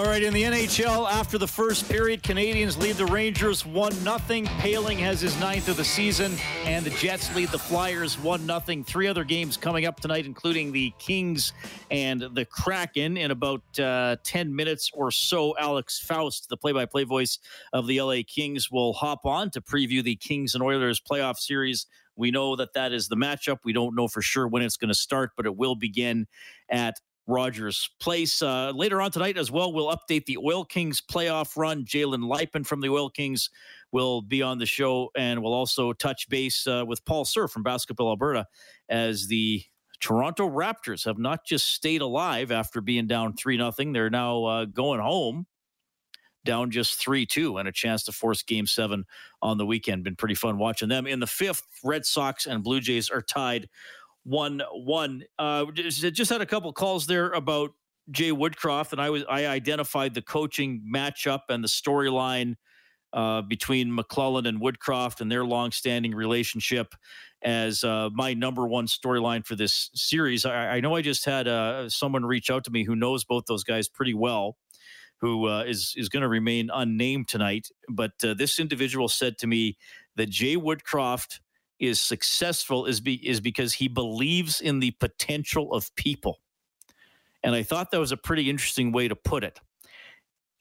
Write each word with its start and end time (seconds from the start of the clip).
All 0.00 0.06
right, 0.06 0.22
in 0.22 0.32
the 0.32 0.44
NHL, 0.44 1.10
after 1.10 1.36
the 1.36 1.46
first 1.46 1.86
period, 1.86 2.22
Canadiens 2.22 2.78
lead 2.78 2.96
the 2.96 3.04
Rangers 3.04 3.66
1 3.66 3.92
0. 3.92 4.16
Poehling 4.16 4.96
has 4.96 5.20
his 5.20 5.38
ninth 5.38 5.68
of 5.68 5.76
the 5.76 5.84
season, 5.84 6.36
and 6.64 6.86
the 6.86 6.90
Jets 6.90 7.36
lead 7.36 7.50
the 7.50 7.58
Flyers 7.58 8.18
1 8.18 8.46
0. 8.46 8.82
Three 8.84 9.08
other 9.08 9.24
games 9.24 9.58
coming 9.58 9.84
up 9.84 10.00
tonight, 10.00 10.24
including 10.24 10.72
the 10.72 10.90
Kings 10.98 11.52
and 11.90 12.22
the 12.32 12.46
Kraken. 12.46 13.18
In 13.18 13.30
about 13.30 13.60
uh, 13.78 14.16
10 14.24 14.56
minutes 14.56 14.90
or 14.94 15.10
so, 15.10 15.54
Alex 15.58 16.00
Faust, 16.00 16.48
the 16.48 16.56
play 16.56 16.72
by 16.72 16.86
play 16.86 17.04
voice 17.04 17.38
of 17.74 17.86
the 17.86 18.00
LA 18.00 18.20
Kings, 18.26 18.70
will 18.70 18.94
hop 18.94 19.26
on 19.26 19.50
to 19.50 19.60
preview 19.60 20.02
the 20.02 20.16
Kings 20.16 20.54
and 20.54 20.64
Oilers 20.64 20.98
playoff 20.98 21.36
series. 21.36 21.86
We 22.16 22.30
know 22.30 22.56
that 22.56 22.72
that 22.72 22.92
is 22.92 23.08
the 23.08 23.16
matchup. 23.16 23.58
We 23.64 23.74
don't 23.74 23.94
know 23.94 24.08
for 24.08 24.22
sure 24.22 24.48
when 24.48 24.62
it's 24.62 24.78
going 24.78 24.88
to 24.88 24.94
start, 24.94 25.32
but 25.36 25.44
it 25.44 25.56
will 25.56 25.74
begin 25.74 26.26
at 26.70 27.00
Rogers 27.30 27.88
Place. 28.00 28.42
Uh, 28.42 28.72
later 28.74 29.00
on 29.00 29.10
tonight 29.10 29.38
as 29.38 29.50
well, 29.50 29.72
we'll 29.72 29.94
update 29.94 30.26
the 30.26 30.36
Oil 30.36 30.64
Kings 30.64 31.00
playoff 31.00 31.56
run. 31.56 31.84
Jalen 31.84 32.28
Luypen 32.28 32.66
from 32.66 32.80
the 32.80 32.88
Oil 32.88 33.08
Kings 33.08 33.48
will 33.92 34.20
be 34.20 34.42
on 34.42 34.58
the 34.58 34.66
show, 34.66 35.10
and 35.16 35.42
we'll 35.42 35.54
also 35.54 35.92
touch 35.92 36.28
base 36.28 36.66
uh, 36.66 36.84
with 36.86 37.04
Paul 37.04 37.24
Sir 37.24 37.48
from 37.48 37.62
Basketball 37.62 38.10
Alberta 38.10 38.46
as 38.88 39.28
the 39.28 39.62
Toronto 40.00 40.48
Raptors 40.48 41.04
have 41.04 41.18
not 41.18 41.44
just 41.44 41.72
stayed 41.72 42.00
alive 42.00 42.50
after 42.50 42.80
being 42.80 43.06
down 43.06 43.34
3 43.34 43.56
nothing. 43.56 43.92
They're 43.92 44.10
now 44.10 44.44
uh, 44.44 44.64
going 44.64 45.00
home 45.00 45.46
down 46.44 46.70
just 46.70 46.98
3 46.98 47.26
2 47.26 47.58
and 47.58 47.68
a 47.68 47.72
chance 47.72 48.02
to 48.04 48.12
force 48.12 48.42
game 48.42 48.66
seven 48.66 49.04
on 49.42 49.58
the 49.58 49.66
weekend. 49.66 50.04
Been 50.04 50.16
pretty 50.16 50.34
fun 50.34 50.58
watching 50.58 50.88
them. 50.88 51.06
In 51.06 51.20
the 51.20 51.26
fifth, 51.26 51.66
Red 51.84 52.06
Sox 52.06 52.46
and 52.46 52.64
Blue 52.64 52.80
Jays 52.80 53.10
are 53.10 53.22
tied 53.22 53.68
one 54.24 54.62
one. 54.72 55.24
Uh, 55.38 55.66
just 55.72 56.30
had 56.30 56.40
a 56.40 56.46
couple 56.46 56.72
calls 56.72 57.06
there 57.06 57.30
about 57.30 57.70
Jay 58.10 58.30
Woodcroft, 58.30 58.92
and 58.92 59.00
I 59.00 59.10
was 59.10 59.24
I 59.28 59.46
identified 59.46 60.14
the 60.14 60.22
coaching 60.22 60.82
matchup 60.92 61.40
and 61.48 61.62
the 61.62 61.68
storyline 61.68 62.56
uh, 63.12 63.42
between 63.42 63.90
McLellan 63.96 64.46
and 64.46 64.60
Woodcroft 64.60 65.20
and 65.20 65.30
their 65.30 65.44
long-standing 65.44 66.14
relationship 66.14 66.94
as 67.42 67.82
uh, 67.82 68.10
my 68.12 68.34
number 68.34 68.68
one 68.68 68.86
storyline 68.86 69.46
for 69.46 69.56
this 69.56 69.90
series. 69.94 70.44
I, 70.44 70.76
I 70.76 70.80
know 70.80 70.94
I 70.94 71.02
just 71.02 71.24
had 71.24 71.48
uh, 71.48 71.88
someone 71.88 72.24
reach 72.24 72.50
out 72.50 72.64
to 72.64 72.70
me 72.70 72.84
who 72.84 72.94
knows 72.94 73.24
both 73.24 73.44
those 73.46 73.64
guys 73.64 73.88
pretty 73.88 74.14
well, 74.14 74.56
who 75.20 75.48
uh, 75.48 75.64
is 75.64 75.94
is 75.96 76.08
going 76.08 76.22
to 76.22 76.28
remain 76.28 76.70
unnamed 76.72 77.28
tonight. 77.28 77.68
But 77.88 78.12
uh, 78.22 78.34
this 78.34 78.58
individual 78.58 79.08
said 79.08 79.38
to 79.38 79.46
me 79.46 79.76
that 80.16 80.28
Jay 80.28 80.56
Woodcroft 80.56 81.40
is 81.80 81.98
successful 82.00 82.84
is 82.84 83.00
be, 83.00 83.14
is 83.26 83.40
because 83.40 83.72
he 83.72 83.88
believes 83.88 84.60
in 84.60 84.78
the 84.78 84.92
potential 84.92 85.72
of 85.72 85.92
people. 85.96 86.40
And 87.42 87.54
I 87.54 87.62
thought 87.62 87.90
that 87.90 87.98
was 87.98 88.12
a 88.12 88.18
pretty 88.18 88.50
interesting 88.50 88.92
way 88.92 89.08
to 89.08 89.16
put 89.16 89.42
it. 89.42 89.58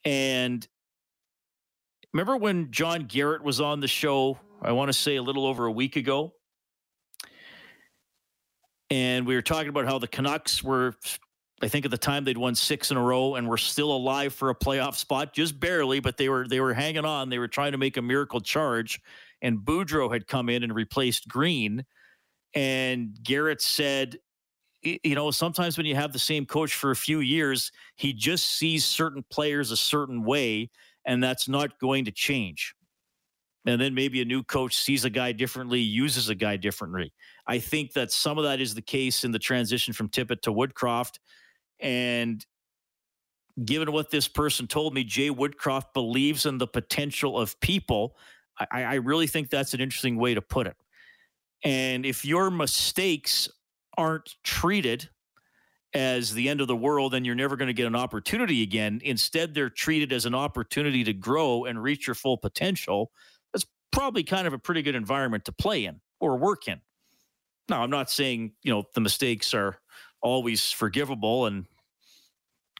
And 0.05 0.65
remember 2.13 2.37
when 2.37 2.71
John 2.71 3.03
Garrett 3.03 3.43
was 3.43 3.59
on 3.59 3.81
the 3.81 3.87
show, 3.87 4.39
I 4.61 4.71
want 4.71 4.87
to 4.87 4.93
say 4.93 5.17
a 5.17 5.21
little 5.21 5.45
over 5.45 5.65
a 5.65 5.71
week 5.71 5.97
ago? 5.97 6.33
And 8.89 9.27
we 9.27 9.35
were 9.35 9.41
talking 9.41 9.69
about 9.69 9.85
how 9.85 9.99
the 9.99 10.07
Canucks 10.07 10.63
were, 10.63 10.95
I 11.61 11.67
think 11.67 11.83
at 11.83 11.91
the 11.91 11.97
time 11.97 12.23
they'd 12.23 12.37
won 12.37 12.55
six 12.55 12.91
in 12.91 12.97
a 12.97 13.03
row 13.03 13.35
and 13.35 13.47
were 13.47 13.57
still 13.57 13.91
alive 13.91 14.33
for 14.33 14.49
a 14.49 14.55
playoff 14.55 14.95
spot, 14.95 15.33
just 15.33 15.59
barely, 15.59 15.99
but 15.99 16.17
they 16.17 16.29
were 16.29 16.47
they 16.47 16.59
were 16.59 16.73
hanging 16.73 17.05
on. 17.05 17.29
They 17.29 17.37
were 17.37 17.47
trying 17.47 17.73
to 17.73 17.77
make 17.77 17.97
a 17.97 18.01
miracle 18.01 18.39
charge 18.39 18.99
and 19.41 19.59
Boudreau 19.59 20.11
had 20.11 20.27
come 20.27 20.49
in 20.49 20.63
and 20.63 20.73
replaced 20.73 21.27
Green. 21.27 21.85
And 22.53 23.17
Garrett 23.23 23.61
said, 23.61 24.17
you 24.81 25.15
know, 25.15 25.31
sometimes 25.31 25.77
when 25.77 25.85
you 25.85 25.95
have 25.95 26.13
the 26.13 26.19
same 26.19 26.45
coach 26.45 26.73
for 26.73 26.91
a 26.91 26.95
few 26.95 27.19
years, 27.19 27.71
he 27.95 28.13
just 28.13 28.57
sees 28.57 28.85
certain 28.85 29.23
players 29.29 29.71
a 29.71 29.77
certain 29.77 30.23
way, 30.23 30.69
and 31.05 31.21
that's 31.23 31.47
not 31.47 31.79
going 31.79 32.05
to 32.05 32.11
change. 32.11 32.73
And 33.65 33.79
then 33.79 33.93
maybe 33.93 34.21
a 34.21 34.25
new 34.25 34.41
coach 34.41 34.75
sees 34.75 35.03
a 35.03 35.09
guy 35.09 35.33
differently, 35.33 35.79
uses 35.79 36.29
a 36.29 36.35
guy 36.35 36.55
differently. 36.55 37.11
I 37.45 37.59
think 37.59 37.91
that 37.93 38.11
some 38.11 38.37
of 38.37 38.45
that 38.45 38.61
is 38.61 38.73
the 38.73 38.81
case 38.81 39.25
in 39.25 39.31
the 39.31 39.39
transition 39.39 39.93
from 39.93 40.07
Tippett 40.09 40.41
to 40.43 40.53
Woodcroft. 40.53 41.19
And 41.81 42.43
given 43.65 43.91
what 43.91 44.11
this 44.11 44.27
person 44.29 44.65
told 44.65 44.93
me, 44.93 45.03
Jay 45.03 45.29
Woodcroft 45.29 45.93
believes 45.93 46.45
in 46.45 46.57
the 46.57 46.67
potential 46.67 47.37
of 47.37 47.59
people 47.59 48.15
I, 48.59 48.83
I 48.83 48.93
really 48.95 49.27
think 49.27 49.49
that's 49.49 49.73
an 49.73 49.81
interesting 49.81 50.17
way 50.17 50.33
to 50.33 50.41
put 50.41 50.67
it. 50.67 50.75
And 51.63 52.05
if 52.05 52.25
your 52.25 52.49
mistakes 52.49 53.49
aren't 53.97 54.35
treated 54.43 55.09
as 55.93 56.33
the 56.33 56.47
end 56.47 56.61
of 56.61 56.67
the 56.67 56.75
world 56.75 57.13
and 57.13 57.25
you're 57.25 57.35
never 57.35 57.55
going 57.57 57.67
to 57.67 57.73
get 57.73 57.87
an 57.87 57.95
opportunity 57.95 58.63
again, 58.63 59.01
instead, 59.03 59.53
they're 59.53 59.69
treated 59.69 60.13
as 60.13 60.25
an 60.25 60.35
opportunity 60.35 61.03
to 61.03 61.13
grow 61.13 61.65
and 61.65 61.81
reach 61.81 62.07
your 62.07 62.15
full 62.15 62.37
potential. 62.37 63.11
That's 63.53 63.65
probably 63.91 64.23
kind 64.23 64.47
of 64.47 64.53
a 64.53 64.59
pretty 64.59 64.81
good 64.81 64.95
environment 64.95 65.45
to 65.45 65.51
play 65.51 65.85
in 65.85 65.99
or 66.19 66.37
work 66.37 66.67
in. 66.67 66.79
Now, 67.67 67.83
I'm 67.83 67.89
not 67.89 68.09
saying, 68.09 68.53
you 68.63 68.71
know, 68.71 68.83
the 68.93 69.01
mistakes 69.01 69.53
are 69.53 69.79
always 70.21 70.71
forgivable 70.71 71.45
and 71.45 71.65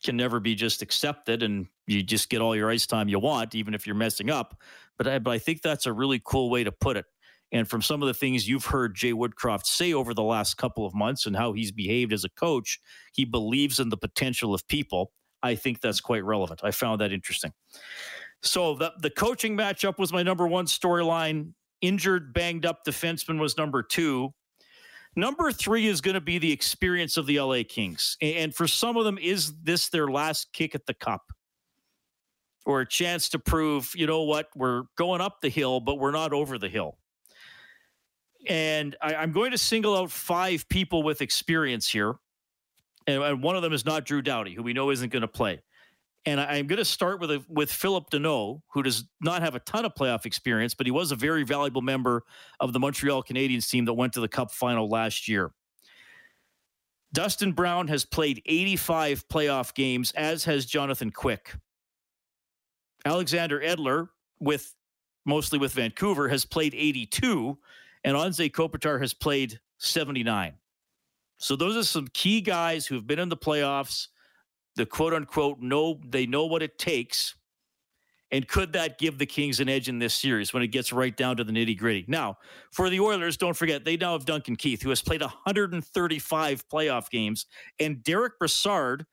can 0.04 0.18
never 0.18 0.40
be 0.40 0.56
just 0.56 0.82
accepted 0.82 1.44
and 1.44 1.68
you 1.88 2.04
just 2.04 2.30
get 2.30 2.42
all 2.42 2.56
your 2.56 2.70
ice 2.70 2.88
time 2.88 3.10
you 3.10 3.20
want, 3.20 3.56
even 3.56 3.74
if 3.74 3.86
you're 3.86 3.96
messing 3.96 4.30
up. 4.30 4.62
But 4.98 5.08
I, 5.08 5.20
but 5.20 5.32
I 5.32 5.40
think 5.40 5.62
that's 5.62 5.86
a 5.86 5.94
really 5.94 6.22
cool 6.24 6.50
way 6.50 6.64
to 6.64 6.72
put 6.72 6.98
it. 6.98 7.06
And 7.52 7.68
from 7.68 7.82
some 7.82 8.02
of 8.02 8.08
the 8.08 8.14
things 8.14 8.48
you've 8.48 8.66
heard 8.66 8.96
Jay 8.96 9.12
Woodcroft 9.12 9.66
say 9.66 9.94
over 9.94 10.14
the 10.14 10.24
last 10.24 10.58
couple 10.58 10.86
of 10.86 10.94
months 10.94 11.26
and 11.26 11.36
how 11.36 11.54
he's 11.54 11.72
behaved 11.72 12.14
as 12.14 12.24
a 12.24 12.30
coach, 12.30 12.80
he 13.14 13.26
believes 13.26 13.80
in 13.80 13.90
the 13.90 13.98
potential 13.98 14.54
of 14.54 14.68
people. 14.68 15.12
I 15.42 15.56
think 15.56 15.82
that's 15.82 16.02
quite 16.02 16.24
relevant. 16.24 16.62
I 16.64 16.72
found 16.72 17.02
that 17.02 17.12
interesting. 17.12 17.54
So 18.44 18.76
the, 18.76 18.94
the 19.02 19.10
coaching 19.10 19.58
matchup 19.58 19.98
was 19.98 20.14
my 20.14 20.22
number 20.22 20.48
one 20.48 20.66
storyline. 20.66 21.54
Injured, 21.82 22.34
banged 22.34 22.66
up 22.66 22.86
defenseman 22.86 23.40
was 23.40 23.58
number 23.58 23.82
two. 23.82 24.34
Number 25.16 25.52
three 25.52 25.88
is 25.88 26.02
going 26.02 26.16
to 26.16 26.22
be 26.22 26.38
the 26.38 26.52
experience 26.52 27.18
of 27.18 27.26
the 27.26 27.40
LA 27.40 27.64
Kings. 27.68 28.18
And 28.22 28.54
for 28.54 28.68
some 28.68 28.96
of 28.96 29.06
them, 29.06 29.18
is 29.18 29.54
this 29.62 29.90
their 29.90 30.08
last 30.08 30.54
kick 30.54 30.76
at 30.76 30.86
the 30.86 30.94
cup? 30.94 31.24
Or 32.66 32.82
a 32.82 32.88
chance 32.88 33.30
to 33.30 33.40
prove, 33.40 33.92
you 33.96 34.06
know 34.06 34.24
what, 34.24 34.48
we're 34.56 34.84
going 34.96 35.22
up 35.22 35.42
the 35.42 35.50
hill, 35.50 35.80
but 35.80 35.96
we're 35.96 36.12
not 36.12 36.34
over 36.34 36.58
the 36.58 36.70
hill. 36.70 36.98
And 38.48 38.96
I, 39.02 39.24
am 39.24 39.32
going 39.32 39.52
to 39.52 39.58
single 39.58 39.98
out 39.98 40.12
five 40.12 40.70
people 40.70 41.02
with 41.02 41.22
experience 41.22 41.90
here. 41.90 42.16
And, 43.08 43.24
and 43.24 43.44
one 43.44 43.56
of 43.56 43.64
them 43.64 43.74
is 43.74 43.86
not 43.86 44.06
Drew 44.06 44.22
Doughty, 44.22 44.54
who 44.54 44.62
we 44.62 44.74
know 44.74 44.92
isn't 44.92 45.12
going 45.12 45.22
to 45.22 45.28
play. 45.28 45.62
And 46.26 46.40
I, 46.40 46.58
am 46.58 46.68
going 46.68 46.78
to 46.78 46.86
start 46.86 47.22
with 47.22 47.32
a, 47.32 47.44
with 47.48 47.72
Phillip 47.72 48.10
Danault, 48.10 48.62
who 48.74 48.84
does 48.84 49.06
not 49.22 49.42
have 49.42 49.56
a 49.56 49.60
ton 49.60 49.86
of 49.86 49.94
playoff 49.96 50.26
experience, 50.26 50.74
but 50.74 50.86
he 50.86 50.92
was 50.92 51.12
a 51.12 51.16
very 51.16 51.44
valuable 51.44 51.82
member 51.82 52.24
of 52.60 52.74
the 52.74 52.80
Montreal 52.80 53.24
Canadiens 53.24 53.70
team 53.70 53.86
that 53.86 53.94
went 53.94 54.14
to 54.14 54.20
the 54.20 54.28
Cup 54.28 54.52
final 54.52 54.90
last 54.90 55.28
year. 55.28 55.52
Dustin 57.14 57.54
Brown 57.54 57.88
has 57.88 58.06
played 58.06 58.42
85 58.46 59.28
playoff 59.30 59.74
games, 59.74 60.12
as 60.12 60.44
has 60.44 60.66
Jonathan 60.66 61.10
Quick. 61.10 61.56
Alexander 63.06 63.60
Edler, 63.60 64.10
with 64.40 64.76
mostly 65.26 65.58
with 65.58 65.74
Vancouver, 65.74 66.28
has 66.28 66.46
played 66.46 66.76
82, 66.76 67.58
and 68.04 68.16
Anze 68.16 68.52
Kopitar 68.52 69.00
has 69.00 69.14
played 69.14 69.60
79. 69.78 70.54
So 71.38 71.56
those 71.56 71.78
are 71.78 71.84
some 71.84 72.08
key 72.14 72.42
guys 72.42 72.86
who 72.86 72.96
have 72.96 73.08
been 73.08 73.20
in 73.20 73.30
the 73.30 73.38
playoffs 73.38 74.08
the 74.80 74.86
quote 74.86 75.14
unquote 75.14 75.60
know 75.60 76.00
they 76.08 76.26
know 76.26 76.46
what 76.46 76.64
it 76.64 76.80
takes. 76.80 77.36
And 78.32 78.48
could 78.48 78.74
that 78.74 78.98
give 79.00 79.18
the 79.18 79.26
Kings 79.26 79.60
an 79.60 79.68
edge 79.68 79.90
in 79.90 80.00
this 80.00 80.14
series 80.14 80.54
when 80.54 80.64
it 80.64 80.68
gets 80.68 80.94
right 80.94 81.16
down 81.16 81.38
to 81.38 81.44
the 81.44 81.52
nitty 81.52 81.78
gritty? 81.78 82.06
Now, 82.08 82.38
for 82.72 82.90
the 82.90 83.00
Oilers, 83.00 83.38
don't 83.38 83.58
forget 83.58 83.84
they 83.84 83.98
now 83.98 84.14
have 84.14 84.26
Duncan 84.26 84.56
Keith, 84.56 84.82
who 84.84 84.90
has 84.90 85.02
played 85.02 85.22
135 85.22 86.70
playoff 86.70 87.10
games, 87.10 87.48
and 87.80 88.04
Derek 88.04 88.38
Brassard 88.40 89.06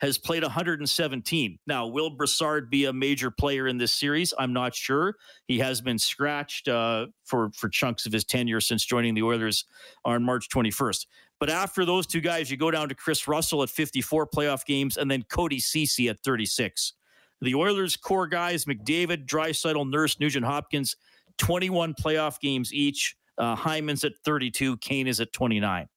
has 0.00 0.16
played 0.16 0.42
117. 0.42 1.58
Now, 1.66 1.86
will 1.86 2.10
Brassard 2.10 2.70
be 2.70 2.86
a 2.86 2.92
major 2.92 3.30
player 3.30 3.66
in 3.66 3.76
this 3.76 3.92
series? 3.92 4.32
I'm 4.38 4.52
not 4.52 4.74
sure. 4.74 5.16
He 5.46 5.58
has 5.58 5.80
been 5.80 5.98
scratched 5.98 6.68
uh, 6.68 7.08
for 7.24 7.50
for 7.54 7.68
chunks 7.68 8.06
of 8.06 8.12
his 8.12 8.24
tenure 8.24 8.60
since 8.60 8.84
joining 8.84 9.14
the 9.14 9.22
Oilers 9.22 9.66
on 10.04 10.22
March 10.22 10.48
21st. 10.48 11.06
But 11.40 11.50
after 11.50 11.84
those 11.84 12.06
two 12.06 12.20
guys, 12.20 12.50
you 12.50 12.56
go 12.56 12.70
down 12.70 12.88
to 12.90 12.94
Kris 12.94 13.26
Russell 13.26 13.62
at 13.62 13.70
54 13.70 14.28
playoff 14.28 14.64
games, 14.64 14.96
and 14.96 15.10
then 15.10 15.24
Cody 15.24 15.58
Ceci 15.58 16.08
at 16.08 16.22
36. 16.22 16.92
The 17.40 17.54
Oilers' 17.54 17.96
core 17.96 18.26
guys: 18.28 18.66
McDavid, 18.66 19.26
Draisaitl, 19.26 19.90
Nurse, 19.90 20.20
Nugent 20.20 20.44
Hopkins, 20.44 20.96
21 21.38 21.94
playoff 21.94 22.38
games 22.40 22.72
each. 22.72 23.16
Uh, 23.38 23.56
Hyman's 23.56 24.04
at 24.04 24.12
32. 24.24 24.76
Kane 24.78 25.06
is 25.06 25.18
at 25.18 25.32
29 25.32 25.88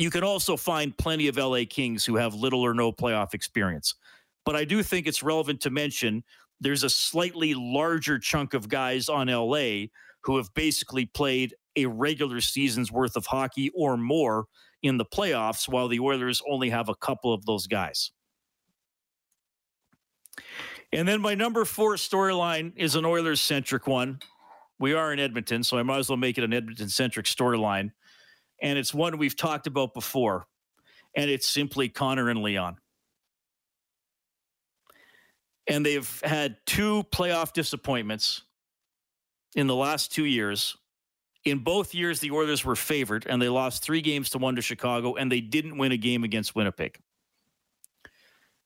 you 0.00 0.10
can 0.10 0.24
also 0.24 0.56
find 0.56 0.96
plenty 0.96 1.28
of 1.28 1.36
LA 1.36 1.60
Kings 1.68 2.06
who 2.06 2.16
have 2.16 2.34
little 2.34 2.62
or 2.62 2.72
no 2.72 2.90
playoff 2.90 3.34
experience. 3.34 3.94
But 4.46 4.56
I 4.56 4.64
do 4.64 4.82
think 4.82 5.06
it's 5.06 5.22
relevant 5.22 5.60
to 5.60 5.70
mention 5.70 6.24
there's 6.58 6.84
a 6.84 6.90
slightly 6.90 7.52
larger 7.54 8.18
chunk 8.18 8.54
of 8.54 8.70
guys 8.70 9.10
on 9.10 9.26
LA 9.28 9.88
who 10.22 10.38
have 10.38 10.52
basically 10.54 11.04
played 11.04 11.54
a 11.76 11.86
regular 11.86 12.40
season's 12.40 12.90
worth 12.90 13.16
of 13.16 13.26
hockey 13.26 13.70
or 13.74 13.96
more 13.96 14.46
in 14.82 14.96
the 14.96 15.04
playoffs, 15.04 15.68
while 15.68 15.88
the 15.88 16.00
Oilers 16.00 16.42
only 16.48 16.70
have 16.70 16.88
a 16.88 16.94
couple 16.94 17.32
of 17.32 17.44
those 17.44 17.66
guys. 17.66 18.12
And 20.92 21.06
then 21.06 21.20
my 21.20 21.34
number 21.34 21.64
four 21.64 21.94
storyline 21.94 22.72
is 22.76 22.96
an 22.96 23.04
Oilers 23.04 23.40
centric 23.40 23.86
one. 23.86 24.20
We 24.78 24.94
are 24.94 25.12
in 25.12 25.20
Edmonton, 25.20 25.62
so 25.62 25.78
I 25.78 25.82
might 25.82 25.98
as 25.98 26.08
well 26.08 26.16
make 26.16 26.38
it 26.38 26.44
an 26.44 26.54
Edmonton 26.54 26.88
centric 26.88 27.26
storyline 27.26 27.90
and 28.60 28.78
it's 28.78 28.94
one 28.94 29.18
we've 29.18 29.36
talked 29.36 29.66
about 29.66 29.94
before, 29.94 30.46
and 31.16 31.30
it's 31.30 31.48
simply 31.48 31.88
Connor 31.88 32.30
and 32.30 32.42
Leon. 32.42 32.76
And 35.66 35.84
they've 35.84 36.20
had 36.24 36.56
two 36.66 37.04
playoff 37.12 37.52
disappointments 37.52 38.42
in 39.54 39.66
the 39.66 39.74
last 39.74 40.12
two 40.12 40.24
years. 40.24 40.76
In 41.44 41.58
both 41.58 41.94
years, 41.94 42.20
the 42.20 42.30
Oilers 42.30 42.64
were 42.64 42.76
favored, 42.76 43.26
and 43.26 43.40
they 43.40 43.48
lost 43.48 43.82
three 43.82 44.02
games 44.02 44.30
to 44.30 44.38
one 44.38 44.56
to 44.56 44.62
Chicago, 44.62 45.14
and 45.14 45.32
they 45.32 45.40
didn't 45.40 45.78
win 45.78 45.92
a 45.92 45.96
game 45.96 46.22
against 46.22 46.54
Winnipeg. 46.54 46.98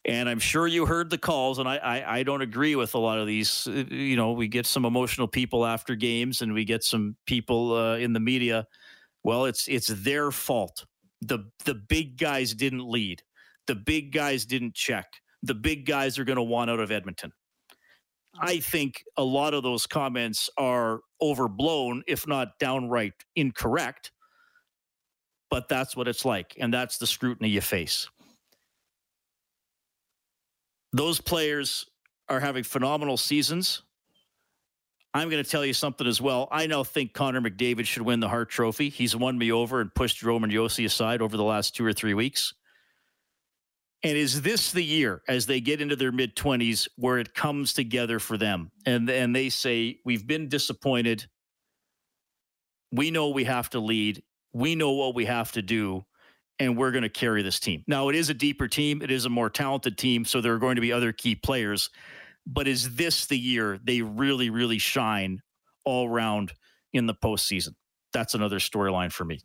And 0.04 0.28
I'm 0.28 0.40
sure 0.40 0.66
you 0.66 0.84
heard 0.84 1.08
the 1.08 1.16
calls, 1.16 1.58
and 1.58 1.68
I, 1.68 1.76
I, 1.76 2.16
I, 2.18 2.22
don't 2.24 2.42
agree 2.42 2.76
with 2.76 2.94
a 2.94 2.98
lot 2.98 3.18
of 3.18 3.26
these. 3.26 3.66
You 3.66 4.16
know, 4.16 4.32
we 4.32 4.48
get 4.48 4.66
some 4.66 4.84
emotional 4.84 5.26
people 5.26 5.64
after 5.64 5.94
games, 5.94 6.42
and 6.42 6.52
we 6.52 6.64
get 6.64 6.84
some 6.84 7.16
people 7.26 7.74
uh, 7.74 7.96
in 7.96 8.12
the 8.12 8.20
media 8.20 8.66
well, 9.24 9.46
it's 9.46 9.66
it's 9.66 9.88
their 9.88 10.30
fault. 10.30 10.84
The 11.22 11.50
the 11.64 11.74
big 11.74 12.18
guys 12.18 12.54
didn't 12.54 12.86
lead. 12.86 13.22
The 13.66 13.74
big 13.74 14.12
guys 14.12 14.44
didn't 14.44 14.74
check. 14.74 15.06
The 15.42 15.54
big 15.54 15.86
guys 15.86 16.18
are 16.18 16.24
going 16.24 16.36
to 16.36 16.42
want 16.42 16.70
out 16.70 16.80
of 16.80 16.92
Edmonton. 16.92 17.32
I 18.40 18.58
think 18.58 19.04
a 19.16 19.24
lot 19.24 19.54
of 19.54 19.62
those 19.62 19.86
comments 19.86 20.50
are 20.58 21.00
overblown, 21.20 22.02
if 22.06 22.26
not 22.26 22.58
downright 22.58 23.12
incorrect. 23.36 24.10
But 25.50 25.68
that's 25.68 25.96
what 25.96 26.08
it's 26.08 26.24
like, 26.24 26.56
and 26.58 26.74
that's 26.74 26.98
the 26.98 27.06
scrutiny 27.06 27.48
you 27.48 27.60
face. 27.60 28.08
Those 30.92 31.20
players 31.20 31.86
are 32.28 32.40
having 32.40 32.64
phenomenal 32.64 33.16
seasons. 33.16 33.82
I'm 35.12 35.30
going 35.30 35.42
to 35.42 35.48
tell 35.48 35.64
you 35.64 35.74
something 35.74 36.06
as 36.08 36.20
well. 36.20 36.48
I 36.50 36.66
now 36.66 36.82
think 36.82 37.12
Connor 37.12 37.40
McDavid 37.40 37.86
should 37.86 38.02
win 38.02 38.18
the 38.18 38.28
Hart 38.28 38.50
Trophy. 38.50 38.88
He's 38.88 39.14
won 39.14 39.38
me 39.38 39.52
over 39.52 39.80
and 39.80 39.94
pushed 39.94 40.22
Roman 40.24 40.50
Josi 40.50 40.84
aside 40.84 41.22
over 41.22 41.36
the 41.36 41.44
last 41.44 41.76
two 41.76 41.84
or 41.84 41.92
three 41.92 42.14
weeks. 42.14 42.52
And 44.04 44.18
is 44.18 44.42
this 44.42 44.70
the 44.70 44.84
year 44.84 45.22
as 45.26 45.46
they 45.46 45.62
get 45.62 45.80
into 45.80 45.96
their 45.96 46.12
mid 46.12 46.36
20s 46.36 46.88
where 46.96 47.18
it 47.18 47.34
comes 47.34 47.72
together 47.72 48.18
for 48.18 48.36
them? 48.36 48.70
And, 48.84 49.08
and 49.08 49.34
they 49.34 49.48
say, 49.48 49.98
We've 50.04 50.26
been 50.26 50.48
disappointed. 50.48 51.26
We 52.92 53.10
know 53.10 53.30
we 53.30 53.44
have 53.44 53.70
to 53.70 53.80
lead. 53.80 54.22
We 54.52 54.74
know 54.76 54.92
what 54.92 55.14
we 55.14 55.24
have 55.24 55.52
to 55.52 55.62
do. 55.62 56.04
And 56.60 56.76
we're 56.76 56.92
going 56.92 57.02
to 57.02 57.08
carry 57.08 57.42
this 57.42 57.58
team. 57.58 57.82
Now, 57.88 58.10
it 58.10 58.14
is 58.14 58.28
a 58.28 58.34
deeper 58.34 58.68
team, 58.68 59.02
it 59.02 59.10
is 59.10 59.24
a 59.24 59.30
more 59.30 59.50
talented 59.50 59.96
team. 59.98 60.24
So 60.26 60.40
there 60.40 60.52
are 60.52 60.58
going 60.58 60.76
to 60.76 60.82
be 60.82 60.92
other 60.92 61.12
key 61.12 61.34
players. 61.34 61.90
But 62.46 62.68
is 62.68 62.96
this 62.96 63.24
the 63.26 63.38
year 63.38 63.80
they 63.82 64.02
really, 64.02 64.50
really 64.50 64.78
shine 64.78 65.40
all 65.84 66.08
around 66.08 66.52
in 66.92 67.06
the 67.06 67.14
postseason? 67.14 67.70
That's 68.12 68.34
another 68.34 68.58
storyline 68.58 69.10
for 69.10 69.24
me. 69.24 69.40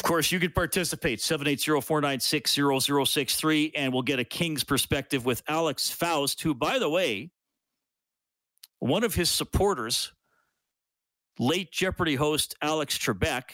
Of 0.00 0.04
course, 0.04 0.32
you 0.32 0.40
could 0.40 0.54
participate 0.54 1.18
780-496-0063 1.18 3.72
and 3.74 3.92
we'll 3.92 4.00
get 4.00 4.18
a 4.18 4.24
King's 4.24 4.64
perspective 4.64 5.26
with 5.26 5.42
Alex 5.46 5.90
Faust, 5.90 6.40
who, 6.40 6.54
by 6.54 6.78
the 6.78 6.88
way, 6.88 7.32
one 8.78 9.04
of 9.04 9.14
his 9.14 9.28
supporters, 9.28 10.12
late 11.38 11.70
Jeopardy 11.70 12.14
host 12.14 12.54
Alex 12.62 12.96
Trebek, 12.96 13.50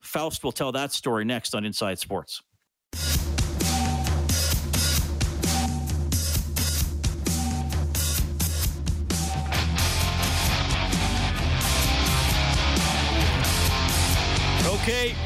Faust 0.00 0.44
will 0.44 0.52
tell 0.52 0.70
that 0.70 0.92
story 0.92 1.24
next 1.24 1.52
on 1.52 1.64
Inside 1.64 1.98
Sports. 1.98 2.42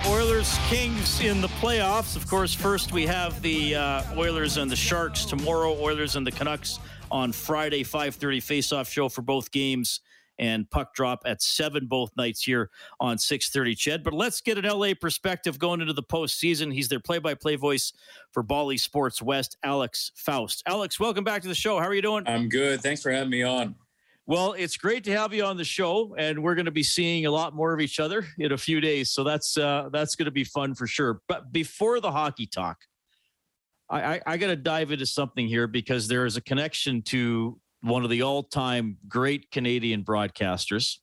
Oilers 0.06 0.56
Kings 0.68 1.20
in 1.20 1.42
the 1.42 1.48
playoffs. 1.48 2.16
Of 2.16 2.26
course, 2.26 2.54
first 2.54 2.92
we 2.92 3.04
have 3.04 3.42
the 3.42 3.74
uh, 3.74 4.02
Oilers 4.16 4.56
and 4.56 4.70
the 4.70 4.76
Sharks 4.76 5.26
tomorrow. 5.26 5.76
Oilers 5.78 6.16
and 6.16 6.26
the 6.26 6.30
Canucks 6.30 6.78
on 7.10 7.30
Friday, 7.32 7.84
5:30 7.84 8.42
face-off 8.42 8.88
show 8.88 9.10
for 9.10 9.20
both 9.20 9.50
games 9.50 10.00
and 10.38 10.70
puck 10.70 10.94
drop 10.94 11.22
at 11.26 11.42
seven 11.42 11.86
both 11.86 12.10
nights 12.16 12.42
here 12.42 12.70
on 13.00 13.18
6:30. 13.18 13.76
Ched, 13.76 14.02
but 14.02 14.14
let's 14.14 14.40
get 14.40 14.56
an 14.56 14.64
LA 14.64 14.94
perspective 14.94 15.58
going 15.58 15.82
into 15.82 15.92
the 15.92 16.02
postseason. 16.02 16.72
He's 16.72 16.88
their 16.88 17.00
play-by-play 17.00 17.56
voice 17.56 17.92
for 18.32 18.42
Bally 18.42 18.78
Sports 18.78 19.20
West, 19.20 19.58
Alex 19.62 20.10
Faust. 20.14 20.62
Alex, 20.66 20.98
welcome 20.98 21.24
back 21.24 21.42
to 21.42 21.48
the 21.48 21.54
show. 21.54 21.78
How 21.78 21.86
are 21.86 21.94
you 21.94 22.02
doing? 22.02 22.24
I'm 22.26 22.48
good. 22.48 22.80
Thanks 22.80 23.02
for 23.02 23.10
having 23.10 23.30
me 23.30 23.42
on. 23.42 23.74
Well, 24.28 24.54
it's 24.54 24.76
great 24.76 25.04
to 25.04 25.12
have 25.12 25.32
you 25.32 25.44
on 25.44 25.56
the 25.56 25.64
show, 25.64 26.16
and 26.18 26.42
we're 26.42 26.56
going 26.56 26.64
to 26.64 26.72
be 26.72 26.82
seeing 26.82 27.26
a 27.26 27.30
lot 27.30 27.54
more 27.54 27.72
of 27.72 27.80
each 27.80 28.00
other 28.00 28.26
in 28.38 28.50
a 28.50 28.58
few 28.58 28.80
days. 28.80 29.12
So 29.12 29.22
that's 29.22 29.56
uh, 29.56 29.88
that's 29.92 30.16
going 30.16 30.24
to 30.24 30.32
be 30.32 30.42
fun 30.42 30.74
for 30.74 30.88
sure. 30.88 31.20
But 31.28 31.52
before 31.52 32.00
the 32.00 32.10
hockey 32.10 32.46
talk, 32.46 32.78
I, 33.88 34.16
I, 34.16 34.20
I 34.26 34.36
got 34.36 34.48
to 34.48 34.56
dive 34.56 34.90
into 34.90 35.06
something 35.06 35.46
here 35.46 35.68
because 35.68 36.08
there 36.08 36.26
is 36.26 36.36
a 36.36 36.40
connection 36.40 37.02
to 37.02 37.60
one 37.82 38.02
of 38.02 38.10
the 38.10 38.22
all-time 38.22 38.96
great 39.06 39.48
Canadian 39.52 40.02
broadcasters, 40.02 40.96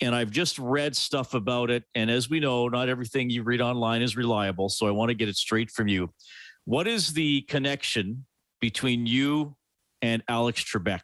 and 0.00 0.14
I've 0.14 0.30
just 0.30 0.56
read 0.60 0.94
stuff 0.94 1.34
about 1.34 1.68
it. 1.68 1.82
And 1.96 2.12
as 2.12 2.30
we 2.30 2.38
know, 2.38 2.68
not 2.68 2.88
everything 2.88 3.28
you 3.28 3.42
read 3.42 3.60
online 3.60 4.02
is 4.02 4.16
reliable, 4.16 4.68
so 4.68 4.86
I 4.86 4.92
want 4.92 5.08
to 5.08 5.14
get 5.14 5.28
it 5.28 5.36
straight 5.36 5.68
from 5.68 5.88
you. 5.88 6.12
What 6.64 6.86
is 6.86 7.12
the 7.14 7.40
connection 7.42 8.24
between 8.60 9.06
you 9.06 9.56
and 10.00 10.22
Alex 10.28 10.62
Trebek? 10.62 11.00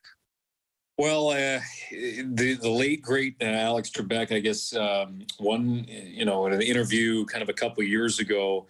Well, 0.97 1.31
uh, 1.31 1.59
the 1.91 2.57
the 2.61 2.71
late 2.71 3.03
great 3.03 3.35
uh, 3.41 3.47
Alex 3.47 3.91
Trebek, 3.91 4.31
I 4.31 4.39
guess, 4.39 4.75
um, 4.77 5.27
one 5.39 5.85
you 5.89 6.25
know 6.25 6.47
in 6.47 6.53
an 6.53 6.63
interview 6.63 7.25
kind 7.25 7.43
of 7.43 7.49
a 7.49 7.53
couple 7.53 7.83
years 7.83 8.21
ago, 8.21 8.69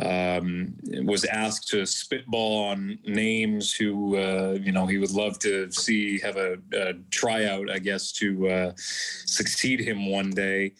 um, 0.00 0.76
was 1.02 1.24
asked 1.24 1.66
to 1.68 1.84
spitball 1.84 2.64
on 2.64 2.98
names 3.04 3.72
who 3.72 4.16
uh, 4.16 4.56
you 4.60 4.70
know 4.70 4.86
he 4.86 4.98
would 4.98 5.10
love 5.10 5.40
to 5.40 5.68
see 5.72 6.20
have 6.20 6.36
a, 6.36 6.58
a 6.74 6.92
tryout, 7.10 7.68
I 7.68 7.80
guess, 7.80 8.12
to 8.12 8.48
uh, 8.48 8.72
succeed 8.76 9.80
him 9.80 10.08
one 10.08 10.30
day. 10.30 10.74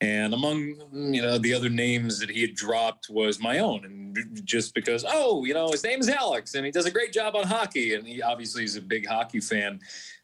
And 0.00 0.34
among 0.34 0.74
you 0.92 1.22
know 1.22 1.38
the 1.38 1.54
other 1.54 1.68
names 1.68 2.18
that 2.18 2.28
he 2.28 2.40
had 2.40 2.56
dropped 2.56 3.08
was 3.08 3.38
my 3.38 3.60
own, 3.60 3.84
and 3.84 4.40
just 4.44 4.74
because 4.74 5.04
oh 5.06 5.44
you 5.44 5.54
know 5.54 5.70
his 5.70 5.84
name 5.84 6.00
is 6.00 6.08
Alex 6.08 6.54
and 6.54 6.66
he 6.66 6.72
does 6.72 6.86
a 6.86 6.90
great 6.90 7.12
job 7.12 7.36
on 7.36 7.46
hockey, 7.46 7.94
and 7.94 8.04
he 8.04 8.20
obviously 8.20 8.64
is 8.64 8.74
a 8.74 8.80
big 8.80 9.06
hockey 9.06 9.38
fan, 9.38 9.78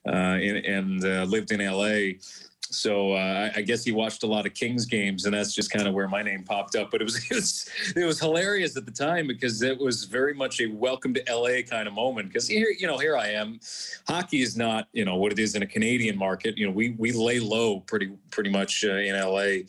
uh, 0.09 0.37
and, 0.37 0.65
and 0.67 1.05
uh, 1.05 1.25
lived 1.25 1.53
in 1.53 1.61
L.A 1.61 2.19
so 2.71 3.13
uh, 3.13 3.51
I 3.55 3.63
guess 3.63 3.85
he 3.85 3.93
watched 3.93 4.23
a 4.23 4.27
lot 4.27 4.47
of 4.47 4.55
Kings 4.55 4.87
games, 4.87 5.25
and 5.25 5.35
that's 5.35 5.55
just 5.55 5.71
kind 5.71 5.89
of 5.89 5.95
where 5.95 6.09
my 6.09 6.23
name 6.23 6.45
popped 6.45 6.77
up. 6.77 6.91
But 6.91 7.01
it 7.01 7.05
was 7.05 7.17
it 7.31 7.35
was 7.35 7.71
it 7.97 8.05
was 8.05 8.21
hilarious 8.21 8.77
at 8.77 8.85
the 8.85 8.93
time 8.93 9.27
because 9.27 9.63
it 9.63 9.79
was 9.79 10.05
very 10.05 10.35
much 10.35 10.61
a 10.61 10.67
welcome 10.67 11.15
to 11.15 11.23
LA 11.31 11.63
kind 11.63 11.89
of 11.89 11.95
moment. 11.95 12.29
Because 12.29 12.47
here, 12.47 12.69
you 12.79 12.87
know, 12.87 12.99
here 12.99 13.17
I 13.17 13.29
am. 13.29 13.61
Hockey 14.07 14.43
is 14.43 14.57
not 14.57 14.89
you 14.93 15.05
know 15.05 15.17
what 15.17 15.33
it 15.33 15.39
is 15.39 15.55
in 15.55 15.63
a 15.63 15.67
Canadian 15.67 16.17
market. 16.17 16.57
You 16.57 16.67
know, 16.67 16.73
we 16.73 16.91
we 16.99 17.13
lay 17.13 17.41
low 17.41 17.81
pretty 17.81 18.13
pretty 18.31 18.51
much 18.51 18.85
uh, 18.85 18.93
in 18.93 19.19
LA, 19.19 19.65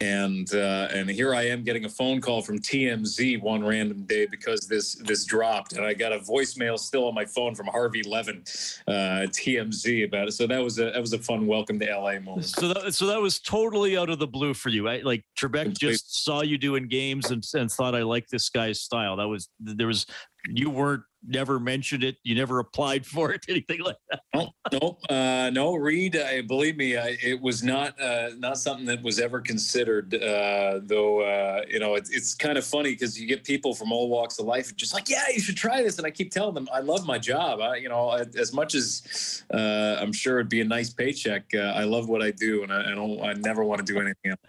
and 0.00 0.52
uh, 0.54 0.88
and 0.92 1.08
here 1.08 1.34
I 1.34 1.42
am 1.46 1.62
getting 1.62 1.84
a 1.84 1.88
phone 1.88 2.20
call 2.20 2.42
from 2.42 2.58
TMZ 2.58 3.40
one 3.40 3.64
random 3.64 4.02
day 4.02 4.26
because 4.26 4.66
this 4.66 4.94
this 4.96 5.24
dropped, 5.24 5.74
and 5.74 5.84
I 5.84 5.94
got 5.94 6.12
a 6.12 6.18
voicemail 6.18 6.78
still 6.78 7.06
on 7.06 7.14
my 7.14 7.24
phone 7.24 7.54
from 7.54 7.66
Harvey 7.66 8.02
Levin, 8.02 8.42
uh, 8.88 9.26
TMZ 9.30 10.04
about 10.04 10.28
it. 10.28 10.32
So 10.32 10.46
that 10.46 10.62
was 10.62 10.78
a 10.78 10.90
that 10.90 11.00
was 11.00 11.12
a 11.12 11.18
fun 11.18 11.46
welcome 11.46 11.78
to 11.78 11.86
LA 11.86 12.18
moment. 12.18 12.39
So 12.42 12.68
that 12.68 12.94
so 12.94 13.06
that 13.06 13.20
was 13.20 13.38
totally 13.40 13.96
out 13.96 14.10
of 14.10 14.18
the 14.18 14.26
blue 14.26 14.54
for 14.54 14.68
you. 14.68 14.88
I, 14.88 15.00
like 15.00 15.24
Trebek 15.38 15.78
just 15.78 16.24
saw 16.24 16.42
you 16.42 16.58
doing 16.58 16.88
games 16.88 17.30
and, 17.30 17.44
and 17.54 17.70
thought 17.70 17.94
I 17.94 18.02
like 18.02 18.26
this 18.28 18.48
guy's 18.48 18.80
style. 18.80 19.16
That 19.16 19.28
was 19.28 19.48
there 19.58 19.86
was 19.86 20.06
you 20.48 20.70
weren't 20.70 21.02
never 21.26 21.60
mentioned 21.60 22.02
it. 22.02 22.16
You 22.22 22.34
never 22.34 22.58
applied 22.58 23.04
for 23.06 23.32
it, 23.32 23.44
anything 23.48 23.80
like 23.80 23.96
that. 24.10 24.22
No, 24.34 24.50
no, 24.72 24.98
uh, 25.08 25.50
no. 25.50 25.74
Reed, 25.74 26.16
I 26.16 26.42
believe 26.42 26.76
me, 26.76 26.96
I, 26.96 27.18
it 27.22 27.40
was 27.40 27.62
not 27.62 28.00
uh, 28.00 28.30
not 28.38 28.58
something 28.58 28.86
that 28.86 29.02
was 29.02 29.18
ever 29.20 29.40
considered. 29.40 30.14
Uh, 30.14 30.80
though, 30.82 31.20
uh, 31.20 31.62
you 31.68 31.78
know, 31.78 31.94
it's 31.94 32.10
it's 32.10 32.34
kind 32.34 32.56
of 32.58 32.64
funny 32.64 32.90
because 32.90 33.20
you 33.20 33.26
get 33.26 33.44
people 33.44 33.74
from 33.74 33.92
all 33.92 34.08
walks 34.08 34.38
of 34.38 34.46
life 34.46 34.74
just 34.76 34.94
like, 34.94 35.08
yeah, 35.08 35.24
you 35.32 35.40
should 35.40 35.56
try 35.56 35.82
this, 35.82 35.98
and 35.98 36.06
I 36.06 36.10
keep 36.10 36.30
telling 36.30 36.54
them 36.54 36.68
I 36.72 36.80
love 36.80 37.06
my 37.06 37.18
job. 37.18 37.60
I, 37.60 37.76
you 37.76 37.88
know, 37.88 38.10
as 38.10 38.52
much 38.52 38.74
as 38.74 39.44
uh, 39.52 39.96
I'm 40.00 40.12
sure 40.12 40.38
it'd 40.38 40.50
be 40.50 40.60
a 40.60 40.64
nice 40.64 40.90
paycheck, 40.90 41.44
uh, 41.54 41.58
I 41.58 41.84
love 41.84 42.08
what 42.08 42.22
I 42.22 42.30
do, 42.30 42.62
and 42.62 42.72
I, 42.72 42.92
I 42.92 42.94
don't, 42.94 43.20
I 43.20 43.34
never 43.34 43.64
want 43.64 43.84
to 43.84 43.92
do 43.92 44.00
anything 44.00 44.30
else. 44.30 44.40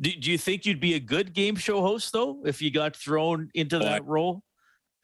Do, 0.00 0.12
do 0.12 0.30
you 0.30 0.38
think 0.38 0.64
you'd 0.64 0.80
be 0.80 0.94
a 0.94 1.00
good 1.00 1.32
game 1.32 1.56
show 1.56 1.80
host 1.80 2.12
though 2.12 2.42
if 2.44 2.62
you 2.62 2.70
got 2.70 2.94
thrown 2.94 3.50
into 3.54 3.78
that 3.78 4.04
role? 4.06 4.42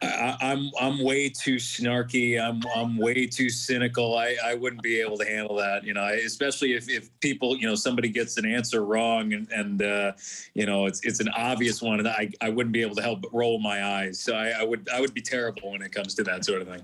I, 0.02 0.36
am 0.40 0.70
I'm, 0.80 0.94
I'm 0.94 1.04
way 1.04 1.28
too 1.28 1.56
snarky. 1.56 2.40
I'm 2.40 2.60
I'm 2.74 2.96
way 2.96 3.26
too 3.26 3.48
cynical. 3.48 4.16
I, 4.16 4.36
I 4.44 4.54
wouldn't 4.54 4.82
be 4.82 5.00
able 5.00 5.16
to 5.18 5.24
handle 5.24 5.56
that. 5.56 5.84
You 5.84 5.94
know, 5.94 6.04
especially 6.06 6.74
if, 6.74 6.88
if 6.88 7.08
people 7.20 7.56
you 7.56 7.66
know 7.66 7.74
somebody 7.74 8.08
gets 8.08 8.36
an 8.36 8.46
answer 8.46 8.84
wrong 8.84 9.32
and 9.32 9.50
and 9.50 9.82
uh, 9.82 10.12
you 10.54 10.66
know 10.66 10.86
it's 10.86 11.04
it's 11.04 11.20
an 11.20 11.28
obvious 11.36 11.80
one 11.80 12.00
and 12.00 12.08
I, 12.08 12.30
I 12.40 12.48
wouldn't 12.50 12.72
be 12.72 12.82
able 12.82 12.96
to 12.96 13.02
help 13.02 13.22
but 13.22 13.32
roll 13.32 13.58
my 13.58 13.84
eyes. 13.84 14.20
So 14.20 14.34
I, 14.34 14.50
I 14.50 14.64
would 14.64 14.88
I 14.92 15.00
would 15.00 15.14
be 15.14 15.22
terrible 15.22 15.72
when 15.72 15.82
it 15.82 15.92
comes 15.92 16.14
to 16.16 16.24
that 16.24 16.44
sort 16.44 16.62
of 16.62 16.68
thing. 16.68 16.82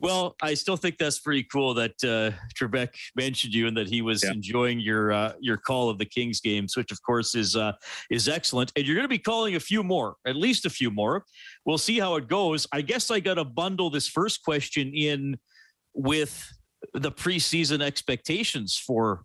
Well, 0.00 0.36
I 0.42 0.54
still 0.54 0.76
think 0.76 0.98
that's 0.98 1.18
pretty 1.18 1.44
cool 1.44 1.74
that 1.74 1.92
uh, 2.04 2.36
Trebek 2.54 2.90
mentioned 3.14 3.54
you 3.54 3.66
and 3.66 3.76
that 3.76 3.88
he 3.88 4.02
was 4.02 4.22
yeah. 4.22 4.32
enjoying 4.32 4.80
your 4.80 5.12
uh, 5.12 5.32
your 5.40 5.56
call 5.56 5.88
of 5.88 5.98
the 5.98 6.04
Kings 6.04 6.40
games, 6.40 6.76
which 6.76 6.92
of 6.92 7.02
course 7.02 7.34
is 7.34 7.56
uh, 7.56 7.72
is 8.10 8.28
excellent. 8.28 8.72
And 8.76 8.86
you're 8.86 8.94
going 8.94 9.04
to 9.04 9.08
be 9.08 9.18
calling 9.18 9.56
a 9.56 9.60
few 9.60 9.82
more, 9.82 10.16
at 10.26 10.36
least 10.36 10.66
a 10.66 10.70
few 10.70 10.90
more. 10.90 11.24
We'll 11.64 11.78
see 11.78 11.98
how 11.98 12.16
it 12.16 12.28
goes. 12.28 12.66
I 12.72 12.82
guess 12.82 13.10
I 13.10 13.20
got 13.20 13.34
to 13.34 13.44
bundle 13.44 13.90
this 13.90 14.08
first 14.08 14.42
question 14.42 14.92
in 14.94 15.38
with 15.94 16.52
the 16.92 17.10
preseason 17.10 17.82
expectations 17.82 18.76
for 18.76 19.24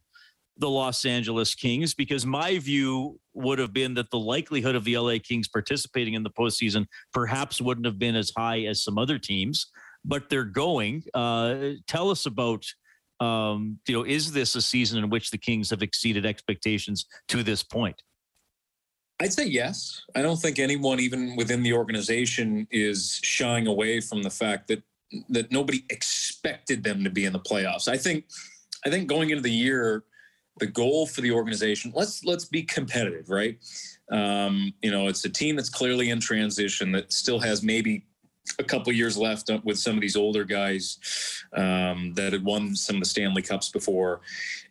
the 0.58 0.70
Los 0.70 1.06
Angeles 1.06 1.56
Kings 1.56 1.94
because 1.94 2.26
my 2.26 2.60
view 2.60 3.20
would 3.34 3.60
have 3.60 3.74
been 3.74 3.94
that 3.96 4.12
the 4.12 4.20
likelihood 4.20 4.76
of 4.76 4.84
the 4.84 4.98
LA 4.98 5.16
Kings 5.22 5.48
participating 5.48 6.14
in 6.14 6.24
the 6.24 6.30
postseason 6.30 6.86
perhaps 7.14 7.62
wouldn't 7.62 7.86
have 7.86 7.98
been 7.98 8.16
as 8.16 8.32
high 8.38 8.62
as 8.62 8.84
some 8.84 8.98
other 8.98 9.18
teams 9.18 9.68
but 10.04 10.30
they're 10.30 10.44
going. 10.44 11.04
Uh, 11.14 11.72
tell 11.88 12.10
us 12.10 12.26
about, 12.26 12.66
um, 13.20 13.80
you 13.88 13.96
know, 13.96 14.04
is 14.04 14.32
this 14.32 14.56
a 14.56 14.62
season 14.62 15.04
in 15.04 15.10
which 15.10 15.32
the 15.32 15.38
Kings 15.38 15.70
have 15.70 15.82
exceeded 15.82 16.26
expectations 16.26 17.06
to 17.28 17.44
this 17.44 17.64
point? 17.64 18.02
I'd 19.20 19.34
say 19.34 19.46
yes. 19.46 20.02
I 20.16 20.24
don't 20.24 20.38
think 20.38 20.58
anyone, 20.58 21.00
even 21.00 21.36
within 21.36 21.62
the 21.62 21.74
organization, 21.74 22.68
is 22.72 23.20
shying 23.24 23.68
away 23.68 24.02
from 24.02 24.24
the 24.24 24.32
fact 24.32 24.68
that 24.70 24.82
that 25.30 25.52
nobody 25.52 25.84
expected 25.90 26.84
them 26.84 27.04
to 27.04 27.10
be 27.10 27.26
in 27.26 27.34
the 27.34 27.40
playoffs. 27.40 27.90
I 27.90 27.98
think, 27.98 28.26
I 28.86 28.90
think 28.90 29.10
going 29.10 29.30
into 29.30 29.44
the 29.44 29.52
year, 29.52 30.06
the 30.60 30.68
goal 30.68 31.06
for 31.06 31.22
the 31.22 31.32
organization 31.32 31.92
let's 31.96 32.24
let's 32.24 32.46
be 32.46 32.64
competitive, 32.64 33.30
right? 33.30 33.58
Um, 34.12 34.74
you 34.82 34.92
know, 34.92 35.08
it's 35.08 35.24
a 35.26 35.30
team 35.30 35.56
that's 35.56 35.70
clearly 35.70 36.10
in 36.10 36.20
transition 36.20 36.92
that 36.94 37.14
still 37.14 37.40
has 37.40 37.64
maybe 37.64 38.06
a 38.60 38.64
couple 38.64 38.92
years 38.92 39.18
left 39.18 39.50
with 39.64 39.78
some 39.78 39.96
of 39.96 40.02
these 40.02 40.16
older 40.16 40.44
guys 40.44 40.98
um, 41.54 42.14
that 42.16 42.34
had 42.34 42.44
won 42.44 42.76
some 42.76 42.98
of 42.98 43.02
the 43.02 43.10
Stanley 43.10 43.42
Cups 43.42 43.70
before. 43.70 44.22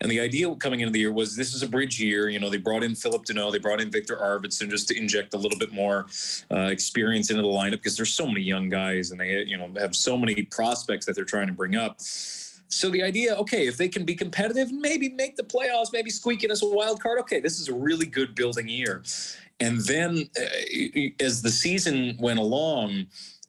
And 0.00 0.10
the 0.10 0.20
idea 0.20 0.52
coming 0.56 0.80
into 0.80 0.92
the 0.92 1.00
year 1.00 1.12
was 1.12 1.36
this 1.36 1.54
is 1.54 1.62
a 1.62 1.68
bridge 1.68 2.00
year. 2.00 2.28
You 2.28 2.40
know, 2.40 2.50
they 2.50 2.56
brought 2.56 2.82
in 2.82 2.94
Phillip 2.94 3.24
Danault, 3.24 3.52
they 3.52 3.58
brought 3.58 3.80
in 3.80 3.90
Victor 3.90 4.16
Arvidsson 4.16 4.70
just 4.70 4.88
to 4.88 4.98
inject 4.98 5.34
a 5.34 5.38
little 5.38 5.58
bit 5.58 5.72
more 5.72 6.06
uh, 6.50 6.68
experience 6.70 7.30
into 7.30 7.42
the 7.42 7.48
lineup 7.48 7.72
because 7.72 7.96
there's 7.96 8.12
so 8.12 8.26
many 8.26 8.40
young 8.40 8.68
guys 8.68 9.10
and 9.10 9.20
they, 9.20 9.44
you 9.44 9.56
know, 9.56 9.70
have 9.78 9.94
so 9.94 10.16
many 10.16 10.42
prospects 10.42 11.06
that 11.06 11.14
they're 11.14 11.24
trying 11.24 11.46
to 11.46 11.52
bring 11.52 11.76
up. 11.76 12.00
So 12.00 12.88
the 12.88 13.02
idea, 13.02 13.34
okay, 13.34 13.66
if 13.66 13.76
they 13.76 13.88
can 13.88 14.04
be 14.04 14.14
competitive, 14.14 14.70
maybe 14.72 15.08
make 15.08 15.36
the 15.36 15.42
playoffs, 15.42 15.92
maybe 15.92 16.08
squeak 16.10 16.44
in 16.44 16.52
as 16.52 16.62
a 16.62 16.66
wild 16.66 17.02
card. 17.02 17.18
Okay, 17.20 17.40
this 17.40 17.58
is 17.58 17.68
a 17.68 17.74
really 17.74 18.06
good 18.06 18.34
building 18.34 18.68
year. 18.68 19.02
And 19.58 19.80
then 19.80 20.30
uh, 20.40 21.04
as 21.20 21.42
the 21.42 21.50
season 21.50 22.16
went 22.18 22.38
along, 22.38 23.06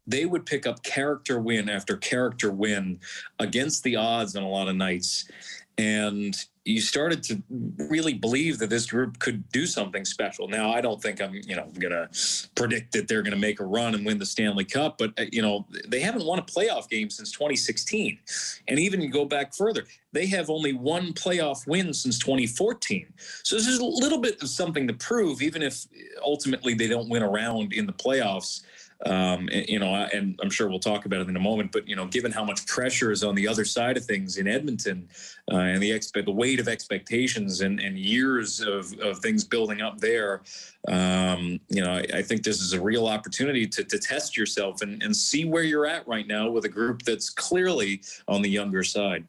they 0.08 0.25
would 0.25 0.46
pick 0.46 0.65
up 0.65 0.84
character 0.84 1.39
win 1.39 1.70
after 1.70 1.98
character 1.98 2.51
win 2.51 3.00
against 3.39 3.84
the 3.84 3.96
odds 3.96 4.36
on 4.36 4.43
a 4.43 4.50
lot 4.50 4.67
of 4.67 4.75
nights. 4.75 5.29
And 5.77 6.36
you 6.63 6.79
started 6.79 7.24
to 7.24 7.41
really 7.89 8.13
believe 8.13 8.60
that 8.60 8.70
this 8.70 8.86
group 8.86 9.17
could 9.17 9.50
do 9.50 9.65
something 9.65 10.05
special. 10.05 10.48
Now, 10.48 10.72
I 10.72 10.79
don't 10.79 11.01
think 11.01 11.20
I'm, 11.20 11.34
you 11.34 11.55
know, 11.55 11.72
going 11.79 11.91
to 11.91 12.08
predict 12.55 12.91
that 12.91 13.08
they're 13.08 13.24
going 13.24 13.34
to 13.34 13.39
make 13.39 13.60
a 13.60 13.65
run 13.65 13.96
and 13.96 14.05
win 14.05 14.20
the 14.20 14.25
Stanley 14.25 14.65
Cup, 14.65 15.00
but 15.00 15.12
uh, 15.20 15.25
you 15.31 15.41
know, 15.41 15.65
they 15.88 16.00
haven't 16.00 16.24
won 16.24 16.38
a 16.38 16.43
playoff 16.43 16.88
game 16.88 17.10
since 17.10 17.31
2016. 17.31 18.20
And 18.67 18.77
even 18.77 19.01
you 19.01 19.10
go 19.10 19.25
back 19.25 19.55
further, 19.55 19.86
they 20.12 20.27
have 20.27 20.51
only 20.51 20.74
one 20.74 21.13
playoff 21.13 21.65
win 21.65 21.93
since 21.93 22.20
2014. 22.20 23.12
So 23.41 23.55
this 23.55 23.67
is 23.67 23.79
a 23.79 23.86
little 23.86 24.20
bit 24.20 24.41
of 24.43 24.50
something 24.50 24.88
to 24.88 24.93
prove, 24.93 25.41
even 25.41 25.63
if 25.63 25.88
ultimately 26.24 26.75
they 26.75 26.88
don't 26.88 27.10
win 27.10 27.24
a 27.24 27.29
round 27.29 27.74
in 27.74 27.88
the 27.88 27.93
playoffs. 27.93 28.62
Um, 29.05 29.50
you 29.51 29.79
know, 29.79 29.96
and 30.13 30.39
I'm 30.43 30.50
sure 30.50 30.70
we'll 30.70 30.79
talk 30.79 31.05
about 31.05 31.22
it 31.22 31.29
in 31.29 31.36
a 31.36 31.39
moment. 31.39 31.72
But 31.72 31.88
you 31.88 31.96
know, 31.96 32.05
given 32.05 32.31
how 32.31 32.43
much 32.43 32.65
pressure 32.67 33.12
is 33.12 33.24
on 33.24 33.36
the 33.36 33.48
other 33.48 33.65
side 33.65 33.98
of 33.98 34.05
things 34.05 34.38
in 34.38 34.48
Edmonton, 34.48 35.08
uh, 35.51 35.55
and 35.55 35.81
the 35.81 35.91
expect 35.91 36.25
the 36.25 36.31
weight 36.31 36.60
of 36.60 36.67
expectations 36.67 37.62
and, 37.62 37.79
and 37.79 37.98
years 37.98 38.62
of, 38.62 38.93
of 39.00 39.20
things 39.20 39.43
building 39.43 39.81
up 39.81 40.00
there, 40.00 40.41
um, 40.88 41.60
you 41.70 41.84
know, 41.84 41.93
I, 41.93 42.05
I, 42.15 42.22
think 42.22 42.43
this 42.43 42.62
is 42.62 42.74
a 42.74 42.81
real 42.81 43.08
opportunity 43.08 43.67
to, 43.67 43.84
to 43.84 44.00
test 44.00 44.36
yourself 44.36 44.81
and, 44.81 45.01
and 45.03 45.15
see 45.15 45.46
where 45.46 45.63
you're 45.63 45.86
at 45.86 46.08
right 46.08 46.25
now 46.25 46.50
with 46.50 46.65
a 46.65 46.70
group 46.70 47.03
that's 47.03 47.29
clearly 47.29 48.01
on 48.27 48.41
the 48.41 48.50
younger 48.50 48.84
side. 48.84 49.25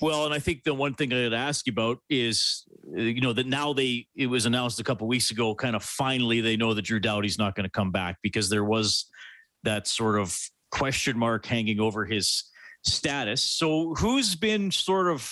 Well, 0.00 0.24
and 0.24 0.32
I 0.32 0.38
think 0.38 0.64
the 0.64 0.74
one 0.74 0.94
thing 0.94 1.12
I'd 1.12 1.32
ask 1.32 1.66
you 1.66 1.72
about 1.72 2.00
is, 2.08 2.64
you 2.94 3.20
know, 3.20 3.32
that 3.32 3.46
now 3.46 3.72
they 3.72 4.06
it 4.14 4.26
was 4.26 4.46
announced 4.46 4.80
a 4.80 4.84
couple 4.84 5.06
weeks 5.06 5.30
ago, 5.30 5.54
kind 5.54 5.76
of 5.76 5.82
finally 5.82 6.40
they 6.40 6.56
know 6.56 6.74
that 6.74 6.82
Drew 6.82 7.00
Doughty's 7.00 7.38
not 7.38 7.54
going 7.54 7.64
to 7.64 7.70
come 7.70 7.90
back 7.90 8.16
because 8.22 8.48
there 8.48 8.64
was 8.64 9.06
that 9.64 9.86
sort 9.86 10.18
of 10.18 10.38
question 10.70 11.18
mark 11.18 11.46
hanging 11.46 11.80
over 11.80 12.04
his 12.04 12.44
status. 12.84 13.42
So 13.42 13.94
who's 13.94 14.34
been 14.34 14.70
sort 14.70 15.08
of 15.08 15.30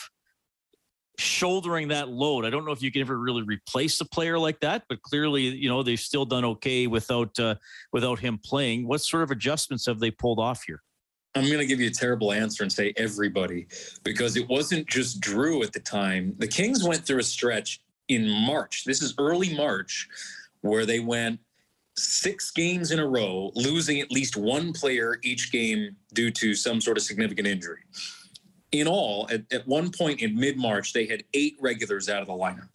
shouldering 1.18 1.88
that 1.88 2.08
load? 2.08 2.44
I 2.44 2.50
don't 2.50 2.64
know 2.64 2.72
if 2.72 2.82
you 2.82 2.92
can 2.92 3.02
ever 3.02 3.18
really 3.18 3.42
replace 3.42 4.00
a 4.00 4.04
player 4.04 4.38
like 4.38 4.60
that, 4.60 4.84
but 4.88 5.02
clearly, 5.02 5.42
you 5.42 5.68
know, 5.68 5.82
they've 5.82 5.98
still 5.98 6.24
done 6.24 6.44
okay 6.44 6.86
without 6.86 7.38
uh, 7.38 7.56
without 7.92 8.18
him 8.18 8.38
playing. 8.42 8.86
What 8.86 9.00
sort 9.00 9.22
of 9.22 9.30
adjustments 9.30 9.86
have 9.86 10.00
they 10.00 10.10
pulled 10.10 10.38
off 10.38 10.62
here? 10.66 10.82
I'm 11.36 11.44
going 11.44 11.58
to 11.58 11.66
give 11.66 11.80
you 11.80 11.88
a 11.88 11.92
terrible 11.92 12.32
answer 12.32 12.62
and 12.62 12.72
say 12.72 12.94
everybody, 12.96 13.66
because 14.04 14.36
it 14.36 14.48
wasn't 14.48 14.86
just 14.88 15.20
Drew 15.20 15.62
at 15.62 15.72
the 15.72 15.80
time. 15.80 16.34
The 16.38 16.48
Kings 16.48 16.82
went 16.82 17.04
through 17.04 17.18
a 17.18 17.24
stretch 17.24 17.82
in 18.08 18.28
March. 18.28 18.84
This 18.84 19.02
is 19.02 19.14
early 19.18 19.54
March, 19.54 20.08
where 20.62 20.86
they 20.86 21.00
went 21.00 21.38
six 21.98 22.50
games 22.50 22.90
in 22.90 22.98
a 23.00 23.06
row, 23.06 23.50
losing 23.54 24.00
at 24.00 24.10
least 24.10 24.36
one 24.36 24.72
player 24.72 25.18
each 25.22 25.52
game 25.52 25.94
due 26.14 26.30
to 26.30 26.54
some 26.54 26.80
sort 26.80 26.96
of 26.96 27.02
significant 27.02 27.46
injury. 27.46 27.80
In 28.72 28.88
all, 28.88 29.28
at, 29.30 29.42
at 29.52 29.66
one 29.68 29.90
point 29.90 30.22
in 30.22 30.34
mid 30.34 30.56
March, 30.56 30.94
they 30.94 31.06
had 31.06 31.22
eight 31.34 31.56
regulars 31.60 32.08
out 32.08 32.22
of 32.22 32.28
the 32.28 32.32
lineup, 32.32 32.68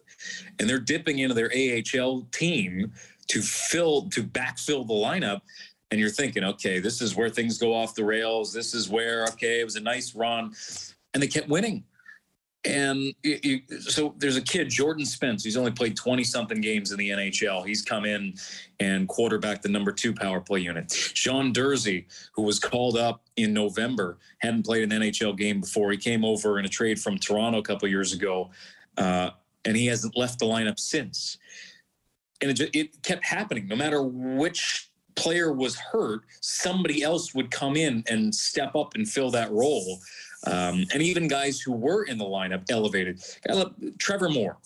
and 0.60 0.70
they're 0.70 0.78
dipping 0.78 1.18
into 1.18 1.34
their 1.34 1.50
AHL 1.52 2.28
team 2.30 2.92
to 3.28 3.40
fill 3.40 4.08
to 4.10 4.22
backfill 4.22 4.86
the 4.86 4.94
lineup 4.94 5.40
and 5.92 6.00
you're 6.00 6.10
thinking, 6.10 6.42
okay, 6.42 6.80
this 6.80 7.02
is 7.02 7.14
where 7.14 7.28
things 7.28 7.58
go 7.58 7.74
off 7.74 7.94
the 7.94 8.02
rails. 8.02 8.50
This 8.50 8.72
is 8.72 8.88
where, 8.88 9.24
okay, 9.24 9.60
it 9.60 9.64
was 9.64 9.76
a 9.76 9.80
nice 9.80 10.14
run. 10.14 10.54
And 11.12 11.22
they 11.22 11.26
kept 11.26 11.50
winning. 11.50 11.84
And 12.64 13.12
so 13.80 14.14
there's 14.16 14.36
a 14.36 14.40
kid, 14.40 14.70
Jordan 14.70 15.04
Spence. 15.04 15.44
He's 15.44 15.56
only 15.56 15.70
played 15.70 15.94
20 15.94 16.24
something 16.24 16.62
games 16.62 16.92
in 16.92 16.98
the 16.98 17.10
NHL. 17.10 17.66
He's 17.66 17.82
come 17.82 18.06
in 18.06 18.32
and 18.80 19.06
quarterback 19.06 19.60
the 19.60 19.68
number 19.68 19.92
two 19.92 20.14
power 20.14 20.40
play 20.40 20.60
unit. 20.60 20.90
Sean 20.90 21.52
Durzi, 21.52 22.06
who 22.32 22.40
was 22.40 22.58
called 22.58 22.96
up 22.96 23.24
in 23.36 23.52
November, 23.52 24.16
hadn't 24.38 24.64
played 24.64 24.90
an 24.90 24.98
NHL 24.98 25.36
game 25.36 25.60
before. 25.60 25.90
He 25.90 25.98
came 25.98 26.24
over 26.24 26.58
in 26.58 26.64
a 26.64 26.70
trade 26.70 26.98
from 26.98 27.18
Toronto 27.18 27.58
a 27.58 27.62
couple 27.62 27.86
years 27.86 28.14
ago, 28.14 28.50
uh, 28.96 29.30
and 29.66 29.76
he 29.76 29.84
hasn't 29.86 30.16
left 30.16 30.38
the 30.38 30.46
lineup 30.46 30.78
since. 30.78 31.36
And 32.40 32.58
it, 32.58 32.70
it 32.74 33.02
kept 33.02 33.24
happening, 33.26 33.68
no 33.68 33.76
matter 33.76 34.02
which 34.02 34.88
player 35.14 35.52
was 35.52 35.76
hurt, 35.76 36.22
somebody 36.40 37.02
else 37.02 37.34
would 37.34 37.50
come 37.50 37.76
in 37.76 38.04
and 38.08 38.34
step 38.34 38.74
up 38.74 38.94
and 38.94 39.08
fill 39.08 39.30
that 39.30 39.50
role. 39.50 40.00
Um, 40.46 40.84
and 40.92 41.02
even 41.02 41.28
guys 41.28 41.60
who 41.60 41.72
were 41.72 42.04
in 42.04 42.18
the 42.18 42.24
lineup 42.24 42.64
elevated. 42.70 43.22
Trevor 43.98 44.28
Moore, 44.28 44.58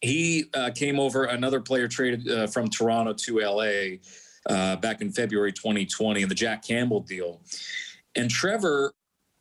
he 0.00 0.44
uh, 0.54 0.70
came 0.74 1.00
over, 1.00 1.24
another 1.24 1.60
player 1.60 1.88
traded 1.88 2.28
uh, 2.30 2.46
from 2.46 2.68
Toronto 2.68 3.12
to 3.12 3.40
LA 3.40 3.98
uh, 4.48 4.76
back 4.76 5.00
in 5.00 5.10
February 5.10 5.52
2020 5.52 6.22
in 6.22 6.28
the 6.28 6.34
Jack 6.34 6.64
Campbell 6.64 7.00
deal. 7.00 7.42
And 8.16 8.30
Trevor 8.30 8.92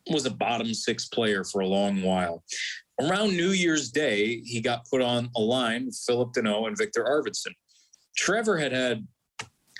was 0.09 0.25
a 0.25 0.31
bottom 0.31 0.73
six 0.73 1.05
player 1.07 1.43
for 1.43 1.61
a 1.61 1.67
long 1.67 2.01
while. 2.01 2.43
around 3.01 3.29
New 3.37 3.51
Year's 3.51 3.91
Day, 3.91 4.41
he 4.41 4.59
got 4.59 4.89
put 4.89 5.01
on 5.01 5.29
a 5.35 5.39
line 5.39 5.85
with 5.85 5.95
Phillip 6.05 6.33
Danault 6.33 6.67
and 6.67 6.77
Victor 6.77 7.03
Arvidsson. 7.03 7.53
Trevor 8.15 8.57
had 8.57 8.73
had 8.73 9.07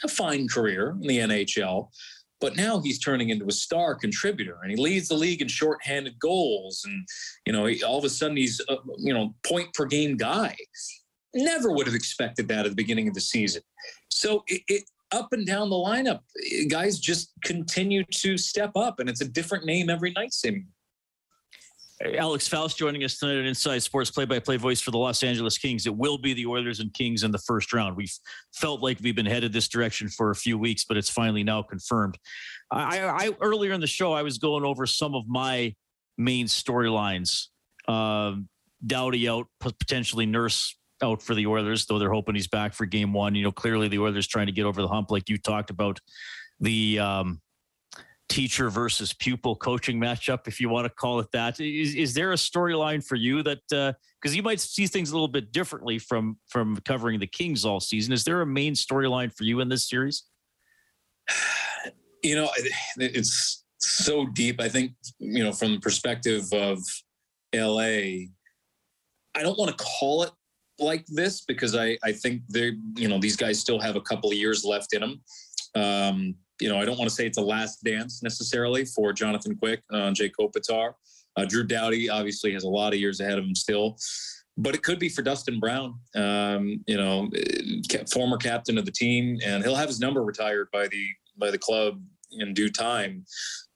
a 0.03 0.08
fine 0.08 0.48
career 0.48 0.96
in 1.01 1.08
the 1.08 1.20
NHL, 1.20 1.89
but 2.39 2.56
now 2.56 2.79
he's 2.79 3.00
turning 3.00 3.29
into 3.29 3.46
a 3.48 3.51
star 3.51 3.96
contributor 3.96 4.60
and 4.62 4.72
he 4.72 4.77
leads 4.77 5.10
the 5.10 5.15
league 5.15 5.41
in 5.41 5.48
shorthanded 5.48 6.18
goals. 6.20 6.82
And, 6.86 7.06
you 7.46 7.53
know, 7.53 7.65
he, 7.65 7.84
all 7.84 7.98
of 7.98 8.06
a 8.06 8.10
sudden 8.10 8.38
he's, 8.38 8.62
a, 8.70 8.77
you 8.98 9.13
know, 9.13 9.36
point 9.46 9.74
per 9.74 9.86
game 9.86 10.15
guy. 10.15 10.56
Never 11.34 11.72
would 11.72 11.86
have 11.86 11.96
expected 11.96 12.48
that 12.48 12.65
at 12.65 12.70
the 12.70 12.75
beginning 12.75 13.08
of 13.08 13.13
the 13.13 13.22
season. 13.22 13.62
So 14.10 14.44
it, 14.48 14.62
it 14.68 14.84
up 15.12 15.34
and 15.34 15.46
down 15.46 15.70
the 15.70 15.75
lineup, 15.75 16.22
guys 16.70 17.00
just 17.00 17.32
continue 17.44 18.03
to 18.12 18.38
step 18.38 18.72
up, 18.75 19.00
and 19.00 19.10
it's 19.10 19.22
a 19.22 19.27
different 19.27 19.65
name 19.65 19.89
every 19.89 20.12
night, 20.12 20.34
Sim. 20.34 20.68
Alex 22.01 22.48
Faust 22.48 22.77
joining 22.77 23.03
us 23.03 23.18
tonight 23.18 23.38
on 23.38 23.46
Inside 23.46 23.79
Sports 23.79 24.10
play-by-play 24.10 24.56
voice 24.56 24.79
for 24.79 24.91
the 24.91 24.98
Los 24.98 25.22
Angeles 25.22 25.58
Kings. 25.58 25.86
It 25.86 25.96
will 25.96 26.18
be 26.18 26.34
the 26.34 26.46
Oilers 26.46 26.79
and 26.79 26.94
Kings 26.94 27.24
in 27.24 27.32
the 27.32 27.39
first 27.39 27.74
round. 27.74 27.98
We've 27.98 28.13
felt 28.53 28.82
like 28.82 29.00
we've 29.01 29.15
been 29.15 29.25
headed 29.25 29.51
this 29.51 29.68
direction 29.68 30.08
for 30.08 30.32
a 30.32 30.36
few 30.36 30.58
weeks, 30.58 30.86
but 30.86 30.96
it's 30.96 31.10
finally 31.10 31.44
now 31.44 31.62
confirmed. 31.62 32.18
I, 32.72 33.01
I 33.01 33.32
earlier 33.41 33.74
in 33.74 33.82
the 33.82 33.88
show 33.88 34.13
I 34.13 34.22
was 34.22 34.38
going 34.38 34.63
over 34.63 34.86
some 34.86 35.13
of 35.13 35.27
my 35.27 35.75
main 36.18 36.46
storylines. 36.46 37.48
Um, 37.88 38.48
Doughty 38.86 39.27
out, 39.27 39.48
potentially 39.60 40.25
Nurse 40.25 40.77
out 41.03 41.22
for 41.22 41.36
the 41.36 41.48
Oilers, 41.48 41.86
though 41.86 42.00
they're 42.00 42.13
hoping 42.13 42.36
he's 42.36 42.48
back 42.48 42.74
for 42.74 42.86
Game 42.86 43.12
One. 43.12 43.36
You 43.36 43.44
know, 43.44 43.51
clearly 43.51 43.89
the 43.89 44.00
Oilers 44.00 44.25
trying 44.25 44.46
to 44.46 44.53
get 44.53 44.63
over 44.63 44.82
the 44.82 44.88
hump, 44.88 45.12
like 45.12 45.27
you 45.27 45.38
talked 45.38 45.70
about 45.70 46.00
the 46.62 47.00
um, 47.00 47.41
teacher 48.29 48.69
versus 48.69 49.12
pupil 49.12 49.55
coaching 49.55 50.00
matchup, 50.00 50.48
if 50.48 50.62
you 50.62 50.69
want 50.69 50.86
to 50.86 50.89
call 50.89 51.19
it 51.19 51.27
that. 51.33 51.59
Is, 51.59 51.95
is 51.95 52.13
there 52.13 52.31
a 52.31 52.36
storyline 52.36 53.03
for 53.03 53.15
you 53.15 53.43
that 53.43 53.59
because 53.69 54.31
uh, 54.31 54.36
you 54.36 54.43
might 54.43 54.59
see 54.59 54.88
things 54.88 55.09
a 55.09 55.13
little 55.13 55.27
bit 55.27 55.51
differently 55.51 56.00
from 56.00 56.38
from 56.48 56.77
covering 56.86 57.19
the 57.19 57.27
Kings 57.27 57.65
all 57.65 57.79
season? 57.79 58.13
Is 58.13 58.24
there 58.24 58.41
a 58.41 58.45
main 58.45 58.74
storyline 58.74 59.36
for 59.36 59.43
you 59.43 59.59
in 59.59 59.67
this 59.67 59.89
series? 59.89 60.24
You 62.24 62.36
know, 62.36 62.50
it's 62.98 63.63
so 63.79 64.25
deep. 64.27 64.62
I 64.62 64.69
think 64.69 64.93
you 65.19 65.43
know 65.43 65.51
from 65.51 65.74
the 65.74 65.79
perspective 65.79 66.43
of 66.53 66.79
LA. 67.53 68.27
I 69.36 69.43
don't 69.43 69.57
want 69.57 69.69
to 69.69 69.83
call 69.83 70.24
it 70.24 70.31
like 70.79 71.05
this 71.07 71.41
because 71.41 71.75
I 71.75 71.98
I 72.03 72.12
think 72.12 72.41
they 72.50 72.74
you 72.95 73.07
know 73.07 73.19
these 73.19 73.36
guys 73.36 73.59
still 73.59 73.79
have 73.79 73.95
a 73.95 74.01
couple 74.01 74.29
of 74.29 74.36
years 74.36 74.65
left 74.65 74.93
in 74.93 75.01
them. 75.01 75.21
Um, 75.75 76.36
you 76.59 76.69
know, 76.69 76.79
I 76.79 76.85
don't 76.85 76.97
want 76.97 77.09
to 77.09 77.15
say 77.15 77.25
it's 77.25 77.37
a 77.37 77.41
last 77.41 77.83
dance 77.83 78.21
necessarily 78.21 78.85
for 78.85 79.13
Jonathan 79.13 79.55
Quick 79.55 79.81
and 79.89 80.15
Jay 80.15 80.29
Kopitar. 80.29 80.93
Uh, 81.35 81.45
Drew 81.45 81.63
Doughty 81.63 82.09
obviously 82.09 82.51
has 82.53 82.63
a 82.63 82.69
lot 82.69 82.93
of 82.93 82.99
years 82.99 83.19
ahead 83.19 83.37
of 83.37 83.45
him 83.45 83.55
still, 83.55 83.97
but 84.57 84.75
it 84.75 84.83
could 84.83 84.99
be 84.99 85.09
for 85.09 85.21
Dustin 85.21 85.59
Brown, 85.59 85.95
um, 86.15 86.83
you 86.85 86.97
know, 86.97 87.29
former 88.11 88.37
captain 88.37 88.77
of 88.77 88.85
the 88.85 88.91
team, 88.91 89.39
and 89.45 89.63
he'll 89.63 89.75
have 89.75 89.87
his 89.87 89.99
number 89.99 90.23
retired 90.23 90.67
by 90.71 90.87
the 90.87 91.05
by 91.37 91.51
the 91.51 91.57
club 91.57 92.01
in 92.31 92.53
due 92.53 92.69
time. 92.69 93.25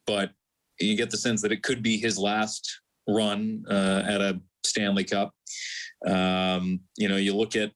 But 0.06 0.32
you 0.80 0.98
get 0.98 1.12
the 1.12 1.18
sense 1.18 1.42
that 1.42 1.52
it 1.52 1.64
could 1.64 1.82
be 1.82 1.98
his 1.98 2.18
last 2.18 2.82
run 3.08 3.64
uh, 3.70 4.04
at 4.06 4.22
a 4.22 4.42
Stanley 4.66 5.04
Cup. 5.04 5.34
Um, 6.06 6.82
you 6.98 7.08
know, 7.08 7.16
you 7.16 7.34
look 7.34 7.56
at 7.56 7.72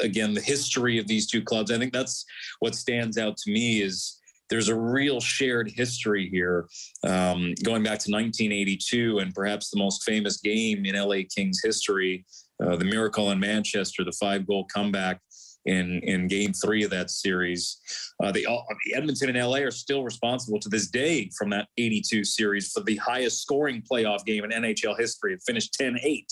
again 0.00 0.34
the 0.34 0.40
history 0.40 0.98
of 0.98 1.06
these 1.06 1.26
two 1.26 1.42
clubs. 1.42 1.70
I 1.70 1.78
think 1.78 1.92
that's 1.92 2.24
what 2.60 2.74
stands 2.74 3.18
out 3.18 3.36
to 3.38 3.50
me 3.50 3.82
is 3.82 4.18
there's 4.50 4.68
a 4.68 4.74
real 4.74 5.20
shared 5.20 5.70
history 5.70 6.28
here, 6.30 6.68
um, 7.04 7.54
going 7.62 7.82
back 7.82 7.98
to 8.00 8.10
1982 8.10 9.18
and 9.18 9.34
perhaps 9.34 9.70
the 9.70 9.78
most 9.78 10.04
famous 10.04 10.38
game 10.38 10.86
in 10.86 10.96
LA 10.96 11.22
Kings 11.34 11.60
history, 11.62 12.24
uh, 12.64 12.76
the 12.76 12.84
miracle 12.84 13.30
in 13.30 13.38
Manchester, 13.38 14.04
the 14.04 14.12
five 14.12 14.46
goal 14.46 14.64
comeback 14.72 15.20
in 15.66 16.00
in 16.04 16.28
Game 16.28 16.52
Three 16.52 16.82
of 16.82 16.90
that 16.90 17.10
series. 17.10 17.78
Uh, 18.22 18.32
the, 18.32 18.46
Edmonton 18.94 19.36
and 19.36 19.38
LA 19.38 19.58
are 19.58 19.70
still 19.70 20.02
responsible 20.02 20.58
to 20.60 20.68
this 20.68 20.88
day 20.88 21.30
from 21.36 21.50
that 21.50 21.68
82 21.76 22.24
series 22.24 22.72
for 22.72 22.82
the 22.82 22.96
highest 22.96 23.42
scoring 23.42 23.82
playoff 23.90 24.24
game 24.24 24.44
in 24.44 24.50
NHL 24.50 24.98
history. 24.98 25.34
It 25.34 25.42
finished 25.46 25.76
10-8. 25.80 26.24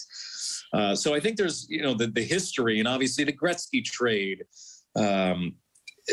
Uh, 0.77 0.95
so 0.95 1.15
I 1.15 1.21
think 1.21 1.37
there's 1.39 1.67
you 1.71 1.83
know 1.83 1.95
the 1.95 2.09
the 2.09 2.23
history 2.23 2.79
and 2.79 2.87
obviously 2.87 3.25
the 3.25 3.33
Gretzky 3.33 3.83
trade. 3.83 4.45
Um, 4.95 5.55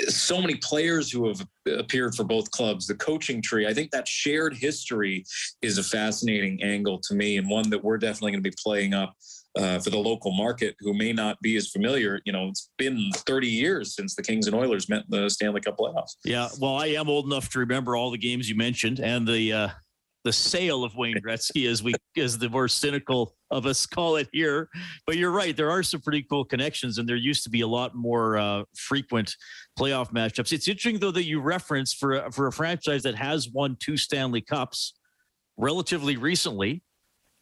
so 0.07 0.41
many 0.41 0.55
players 0.55 1.11
who 1.11 1.27
have 1.27 1.45
appeared 1.67 2.15
for 2.15 2.23
both 2.23 2.49
clubs, 2.49 2.87
the 2.87 2.95
coaching 2.95 3.43
tree. 3.43 3.67
I 3.67 3.73
think 3.75 3.91
that 3.91 4.07
shared 4.07 4.55
history 4.55 5.23
is 5.61 5.77
a 5.77 5.83
fascinating 5.83 6.63
angle 6.63 6.99
to 7.01 7.13
me, 7.13 7.37
and 7.37 7.47
one 7.47 7.69
that 7.69 7.83
we're 7.83 7.97
definitely 7.97 8.31
going 8.31 8.43
to 8.43 8.49
be 8.49 8.55
playing 8.63 8.93
up 8.93 9.13
uh, 9.55 9.79
for 9.79 9.91
the 9.91 9.97
local 9.97 10.31
market 10.31 10.75
who 10.79 10.93
may 10.93 11.13
not 11.13 11.39
be 11.41 11.57
as 11.57 11.69
familiar. 11.69 12.19
You 12.25 12.33
know, 12.33 12.47
it's 12.47 12.69
been 12.77 13.11
30 13.13 13.47
years 13.47 13.95
since 13.95 14.15
the 14.15 14.23
Kings 14.23 14.47
and 14.47 14.55
Oilers 14.55 14.89
met 14.89 15.03
in 15.11 15.21
the 15.21 15.29
Stanley 15.29 15.61
Cup 15.61 15.77
playoffs. 15.77 16.15
Yeah, 16.23 16.49
well, 16.59 16.75
I 16.75 16.87
am 16.87 17.07
old 17.07 17.25
enough 17.25 17.49
to 17.51 17.59
remember 17.59 17.95
all 17.95 18.09
the 18.09 18.17
games 18.17 18.49
you 18.49 18.55
mentioned 18.55 18.99
and 18.99 19.27
the 19.27 19.53
uh, 19.53 19.69
the 20.23 20.33
sale 20.33 20.83
of 20.83 20.95
Wayne 20.95 21.17
Gretzky, 21.17 21.69
as 21.69 21.83
we 21.83 21.93
as 22.17 22.37
the 22.37 22.49
more 22.49 22.67
cynical 22.67 23.35
of 23.51 23.65
us 23.65 23.85
call 23.85 24.15
it 24.15 24.29
here. 24.31 24.69
But 25.05 25.17
you're 25.17 25.31
right, 25.31 25.55
there 25.55 25.69
are 25.69 25.83
some 25.83 26.01
pretty 26.01 26.23
cool 26.23 26.45
connections, 26.45 26.97
and 26.97 27.07
there 27.07 27.15
used 27.15 27.43
to 27.43 27.49
be 27.49 27.61
a 27.61 27.67
lot 27.67 27.93
more 27.95 28.37
uh, 28.37 28.63
frequent 28.75 29.35
playoff 29.77 30.11
matchups. 30.11 30.53
It's 30.53 30.67
interesting 30.67 30.99
though 30.99 31.11
that 31.11 31.25
you 31.25 31.41
reference 31.41 31.93
for 31.93 32.13
a, 32.13 32.31
for 32.31 32.47
a 32.47 32.51
franchise 32.51 33.03
that 33.03 33.15
has 33.15 33.49
won 33.49 33.77
two 33.79 33.97
Stanley 33.97 34.41
Cups 34.41 34.93
relatively 35.57 36.17
recently. 36.17 36.83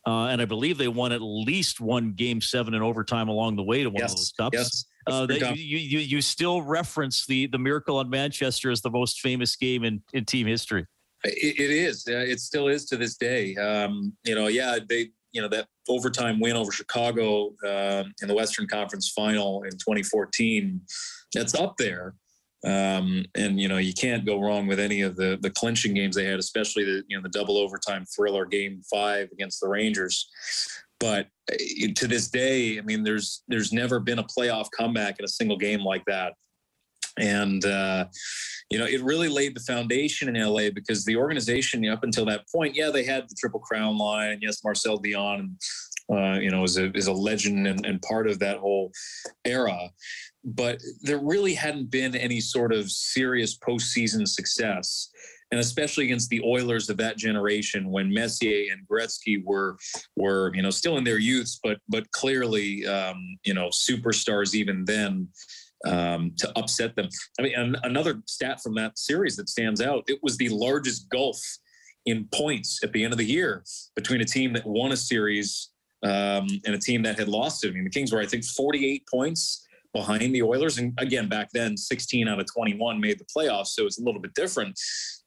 Uh, 0.07 0.25
and 0.25 0.41
I 0.41 0.45
believe 0.45 0.79
they 0.79 0.87
won 0.87 1.11
at 1.11 1.21
least 1.21 1.79
one 1.79 2.13
game 2.13 2.41
seven 2.41 2.73
in 2.73 2.81
overtime 2.81 3.29
along 3.29 3.55
the 3.55 3.63
way 3.63 3.83
to 3.83 3.89
one 3.89 4.01
yes, 4.01 4.13
of 4.13 4.17
those 4.17 4.31
cups. 4.31 4.57
Yes. 4.57 4.85
Uh, 5.05 5.25
that 5.27 5.57
you, 5.57 5.77
you, 5.77 5.99
you 5.99 6.21
still 6.21 6.61
reference 6.61 7.25
the 7.27 7.47
the 7.47 7.57
miracle 7.59 7.97
on 7.97 8.09
Manchester 8.09 8.71
as 8.71 8.81
the 8.81 8.89
most 8.89 9.19
famous 9.21 9.55
game 9.55 9.83
in, 9.83 10.01
in 10.13 10.25
team 10.25 10.47
history. 10.47 10.85
It, 11.23 11.59
it 11.59 11.71
is. 11.71 12.05
Uh, 12.07 12.17
it 12.17 12.39
still 12.39 12.67
is 12.67 12.85
to 12.85 12.97
this 12.97 13.17
day. 13.17 13.55
Um, 13.55 14.13
you 14.23 14.35
know, 14.35 14.47
yeah, 14.47 14.77
they, 14.87 15.09
you 15.31 15.41
know, 15.41 15.47
that 15.49 15.67
overtime 15.87 16.39
win 16.39 16.55
over 16.55 16.71
Chicago 16.71 17.53
um, 17.65 18.13
in 18.21 18.27
the 18.27 18.33
Western 18.33 18.67
Conference 18.67 19.09
Final 19.09 19.63
in 19.63 19.71
2014, 19.71 20.81
that's 21.33 21.55
up 21.55 21.77
there. 21.77 22.15
Um, 22.63 23.25
and 23.35 23.59
you 23.59 23.67
know, 23.67 23.77
you 23.77 23.93
can't 23.93 24.25
go 24.25 24.39
wrong 24.39 24.67
with 24.67 24.79
any 24.79 25.01
of 25.01 25.15
the 25.15 25.39
the 25.41 25.49
clinching 25.49 25.95
games 25.95 26.15
they 26.15 26.25
had, 26.25 26.37
especially 26.37 26.83
the 26.83 27.03
you 27.07 27.17
know 27.17 27.23
the 27.23 27.29
double 27.29 27.57
overtime 27.57 28.05
thriller 28.15 28.45
game 28.45 28.81
five 28.89 29.29
against 29.31 29.61
the 29.61 29.67
Rangers. 29.67 30.29
But 30.99 31.27
uh, 31.51 31.55
to 31.95 32.07
this 32.07 32.29
day, 32.29 32.77
I 32.77 32.81
mean, 32.81 33.03
there's 33.03 33.41
there's 33.47 33.73
never 33.73 33.99
been 33.99 34.19
a 34.19 34.23
playoff 34.23 34.67
comeback 34.77 35.17
in 35.17 35.25
a 35.25 35.29
single 35.29 35.57
game 35.57 35.83
like 35.83 36.05
that 36.05 36.33
and 37.17 37.65
uh, 37.65 38.05
you 38.69 38.79
know 38.79 38.85
it 38.85 39.01
really 39.01 39.29
laid 39.29 39.55
the 39.55 39.61
foundation 39.61 40.33
in 40.33 40.41
LA 40.41 40.69
because 40.73 41.03
the 41.05 41.15
organization 41.15 41.87
up 41.89 42.03
until 42.03 42.25
that 42.25 42.45
point, 42.53 42.75
yeah, 42.75 42.89
they 42.89 43.03
had 43.03 43.23
the 43.29 43.35
Triple 43.39 43.59
Crown 43.59 43.97
line, 43.97 44.39
yes, 44.41 44.63
Marcel 44.63 44.99
Dionne 44.99 45.55
uh, 46.11 46.37
you 46.39 46.51
know, 46.51 46.63
is 46.63 46.77
a 46.77 46.91
is 46.95 47.07
a 47.07 47.13
legend 47.13 47.67
and, 47.67 47.85
and 47.85 48.01
part 48.01 48.27
of 48.27 48.39
that 48.39 48.57
whole 48.57 48.91
era. 49.45 49.89
But 50.43 50.81
there 51.01 51.19
really 51.19 51.53
hadn't 51.53 51.91
been 51.91 52.15
any 52.15 52.41
sort 52.41 52.73
of 52.73 52.91
serious 52.91 53.57
postseason 53.57 54.27
success. 54.27 55.09
And 55.51 55.59
especially 55.59 56.05
against 56.05 56.29
the 56.29 56.41
Oilers 56.45 56.89
of 56.89 56.95
that 56.97 57.17
generation 57.17 57.91
when 57.91 58.13
Messier 58.13 58.71
and 58.71 58.87
Gretzky 58.87 59.43
were 59.43 59.77
were 60.15 60.53
you 60.55 60.61
know 60.61 60.69
still 60.69 60.97
in 60.97 61.03
their 61.03 61.19
youths, 61.19 61.59
but 61.63 61.77
but 61.87 62.09
clearly 62.11 62.85
um, 62.87 63.37
you 63.43 63.53
know 63.53 63.67
superstars 63.67 64.53
even 64.53 64.85
then 64.85 65.27
um, 65.87 66.33
to 66.37 66.51
upset 66.57 66.95
them. 66.95 67.09
I 67.39 67.43
mean, 67.43 67.55
an, 67.55 67.75
another 67.83 68.21
stat 68.25 68.61
from 68.61 68.75
that 68.75 68.97
series 68.97 69.35
that 69.37 69.49
stands 69.49 69.81
out: 69.81 70.03
it 70.07 70.19
was 70.21 70.37
the 70.37 70.49
largest 70.49 71.09
gulf 71.09 71.39
in 72.05 72.27
points 72.33 72.79
at 72.83 72.91
the 72.93 73.03
end 73.03 73.13
of 73.13 73.17
the 73.17 73.25
year 73.25 73.63
between 73.95 74.21
a 74.21 74.25
team 74.25 74.53
that 74.53 74.65
won 74.65 74.91
a 74.91 74.97
series 74.97 75.69
um, 76.03 76.47
and 76.65 76.73
a 76.73 76.79
team 76.79 77.03
that 77.03 77.17
had 77.17 77.27
lost 77.27 77.63
it. 77.63 77.69
I 77.69 77.71
mean, 77.73 77.83
the 77.83 77.89
Kings 77.89 78.11
were, 78.11 78.19
I 78.19 78.25
think, 78.25 78.43
48 78.43 79.03
points 79.07 79.67
behind 79.93 80.33
the 80.33 80.41
Oilers, 80.41 80.77
and 80.77 80.93
again, 80.97 81.27
back 81.27 81.49
then, 81.53 81.75
16 81.77 82.27
out 82.27 82.39
of 82.39 82.51
21 82.51 82.99
made 82.99 83.19
the 83.19 83.25
playoffs, 83.25 83.67
so 83.67 83.85
it's 83.85 83.99
a 83.99 84.03
little 84.03 84.21
bit 84.21 84.33
different. 84.33 84.79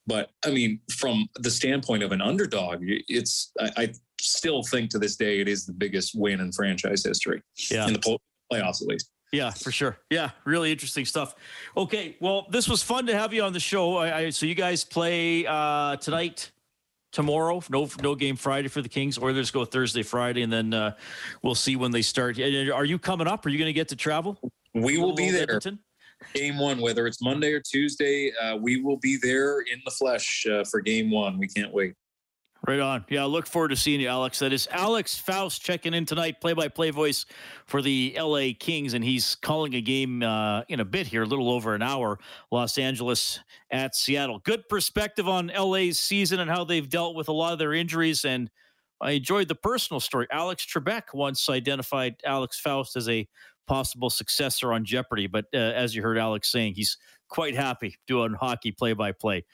But 0.06 0.30
I 0.44 0.50
mean, 0.50 0.80
from 0.98 1.28
the 1.36 1.50
standpoint 1.50 2.02
of 2.02 2.12
an 2.12 2.20
underdog, 2.20 2.78
it's 2.82 3.52
I, 3.60 3.70
I 3.76 3.92
still 4.20 4.62
think 4.62 4.90
to 4.90 4.98
this 4.98 5.16
day 5.16 5.40
it 5.40 5.48
is 5.48 5.66
the 5.66 5.72
biggest 5.72 6.12
win 6.14 6.40
in 6.40 6.52
franchise 6.52 7.04
history. 7.04 7.42
Yeah, 7.70 7.86
in 7.86 7.94
the 7.94 8.18
playoffs 8.52 8.82
at 8.82 8.88
least. 8.88 9.10
Yeah, 9.34 9.50
for 9.50 9.72
sure. 9.72 9.98
Yeah, 10.10 10.30
really 10.44 10.70
interesting 10.70 11.04
stuff. 11.04 11.34
Okay, 11.76 12.16
well, 12.20 12.46
this 12.50 12.68
was 12.68 12.82
fun 12.82 13.06
to 13.06 13.18
have 13.18 13.34
you 13.34 13.42
on 13.42 13.52
the 13.52 13.60
show. 13.60 13.96
I, 13.96 14.16
I, 14.16 14.30
so 14.30 14.46
you 14.46 14.54
guys 14.54 14.84
play 14.84 15.44
uh, 15.44 15.96
tonight, 15.96 16.52
tomorrow. 17.10 17.60
No, 17.68 17.88
no 18.00 18.14
game 18.14 18.36
Friday 18.36 18.68
for 18.68 18.80
the 18.80 18.88
Kings. 18.88 19.18
Oilers 19.18 19.50
go 19.50 19.64
Thursday, 19.64 20.04
Friday, 20.04 20.42
and 20.42 20.52
then 20.52 20.72
uh, 20.72 20.94
we'll 21.42 21.56
see 21.56 21.74
when 21.74 21.90
they 21.90 22.02
start. 22.02 22.38
Are 22.38 22.84
you 22.84 22.98
coming 22.98 23.26
up? 23.26 23.44
Are 23.44 23.48
you 23.48 23.58
going 23.58 23.68
to 23.68 23.72
get 23.72 23.88
to 23.88 23.96
travel? 23.96 24.38
We 24.72 24.98
will 24.98 25.14
be 25.14 25.30
there. 25.30 25.42
Edmonton? 25.42 25.80
Game 26.32 26.56
one, 26.56 26.80
whether 26.80 27.06
it's 27.06 27.20
Monday 27.20 27.52
or 27.52 27.60
Tuesday, 27.60 28.32
uh, 28.40 28.56
we 28.56 28.80
will 28.80 28.96
be 28.98 29.18
there 29.20 29.60
in 29.60 29.80
the 29.84 29.90
flesh 29.90 30.46
uh, 30.46 30.64
for 30.64 30.80
game 30.80 31.10
one. 31.10 31.38
We 31.38 31.48
can't 31.48 31.72
wait. 31.72 31.94
Right 32.66 32.80
on. 32.80 33.04
Yeah, 33.10 33.24
look 33.24 33.46
forward 33.46 33.68
to 33.68 33.76
seeing 33.76 34.00
you, 34.00 34.08
Alex. 34.08 34.38
That 34.38 34.50
is 34.54 34.66
Alex 34.70 35.18
Faust 35.18 35.60
checking 35.62 35.92
in 35.92 36.06
tonight, 36.06 36.40
play-by-play 36.40 36.92
voice 36.92 37.26
for 37.66 37.82
the 37.82 38.16
LA 38.18 38.52
Kings, 38.58 38.94
and 38.94 39.04
he's 39.04 39.34
calling 39.34 39.74
a 39.74 39.82
game 39.82 40.22
uh, 40.22 40.62
in 40.68 40.80
a 40.80 40.84
bit 40.84 41.06
here, 41.06 41.24
a 41.24 41.26
little 41.26 41.50
over 41.50 41.74
an 41.74 41.82
hour. 41.82 42.18
Los 42.50 42.78
Angeles 42.78 43.40
at 43.70 43.94
Seattle. 43.94 44.38
Good 44.38 44.66
perspective 44.70 45.28
on 45.28 45.48
LA's 45.48 46.00
season 46.00 46.40
and 46.40 46.50
how 46.50 46.64
they've 46.64 46.88
dealt 46.88 47.14
with 47.14 47.28
a 47.28 47.32
lot 47.32 47.52
of 47.52 47.58
their 47.58 47.74
injuries. 47.74 48.24
And 48.24 48.50
I 48.98 49.10
enjoyed 49.12 49.48
the 49.48 49.54
personal 49.54 50.00
story. 50.00 50.26
Alex 50.32 50.64
Trebek 50.64 51.12
once 51.12 51.50
identified 51.50 52.14
Alex 52.24 52.58
Faust 52.58 52.96
as 52.96 53.10
a 53.10 53.28
possible 53.66 54.08
successor 54.08 54.72
on 54.72 54.86
Jeopardy, 54.86 55.26
but 55.26 55.44
uh, 55.52 55.58
as 55.58 55.94
you 55.94 56.00
heard 56.00 56.16
Alex 56.16 56.50
saying, 56.50 56.74
he's 56.74 56.96
quite 57.28 57.54
happy 57.54 57.96
doing 58.06 58.32
hockey 58.32 58.72
play-by-play 58.72 59.44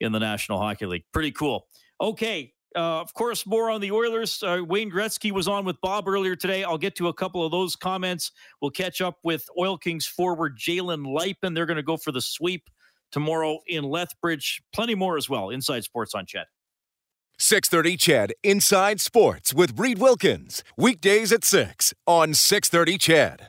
in 0.00 0.10
the 0.10 0.18
National 0.18 0.58
Hockey 0.58 0.86
League. 0.86 1.04
Pretty 1.12 1.30
cool. 1.32 1.66
Okay. 2.00 2.52
Uh, 2.76 3.00
of 3.00 3.12
course, 3.14 3.46
more 3.46 3.70
on 3.70 3.80
the 3.80 3.90
Oilers. 3.90 4.42
Uh, 4.42 4.60
Wayne 4.64 4.90
Gretzky 4.90 5.32
was 5.32 5.48
on 5.48 5.64
with 5.64 5.80
Bob 5.80 6.06
earlier 6.06 6.36
today. 6.36 6.64
I'll 6.64 6.78
get 6.78 6.94
to 6.96 7.08
a 7.08 7.14
couple 7.14 7.44
of 7.44 7.50
those 7.50 7.74
comments. 7.74 8.30
We'll 8.60 8.70
catch 8.70 9.00
up 9.00 9.16
with 9.24 9.44
Oil 9.58 9.78
Kings 9.78 10.06
forward 10.06 10.58
Jalen 10.58 11.06
Luypen. 11.06 11.54
They're 11.54 11.66
going 11.66 11.78
to 11.78 11.82
go 11.82 11.96
for 11.96 12.12
the 12.12 12.20
sweep 12.20 12.68
tomorrow 13.10 13.58
in 13.66 13.84
Lethbridge. 13.84 14.62
Plenty 14.72 14.94
more 14.94 15.16
as 15.16 15.28
well. 15.30 15.50
Inside 15.50 15.84
Sports 15.84 16.14
on 16.14 16.26
CHED. 16.26 16.44
630 17.38 17.96
CHED 17.96 18.32
Inside 18.42 19.00
Sports 19.00 19.54
with 19.54 19.78
Reed 19.78 19.98
Wilkins. 19.98 20.64
Weekdays 20.76 21.32
at 21.32 21.44
6 21.44 21.94
on 22.06 22.34
630 22.34 22.98
CHED. 22.98 23.46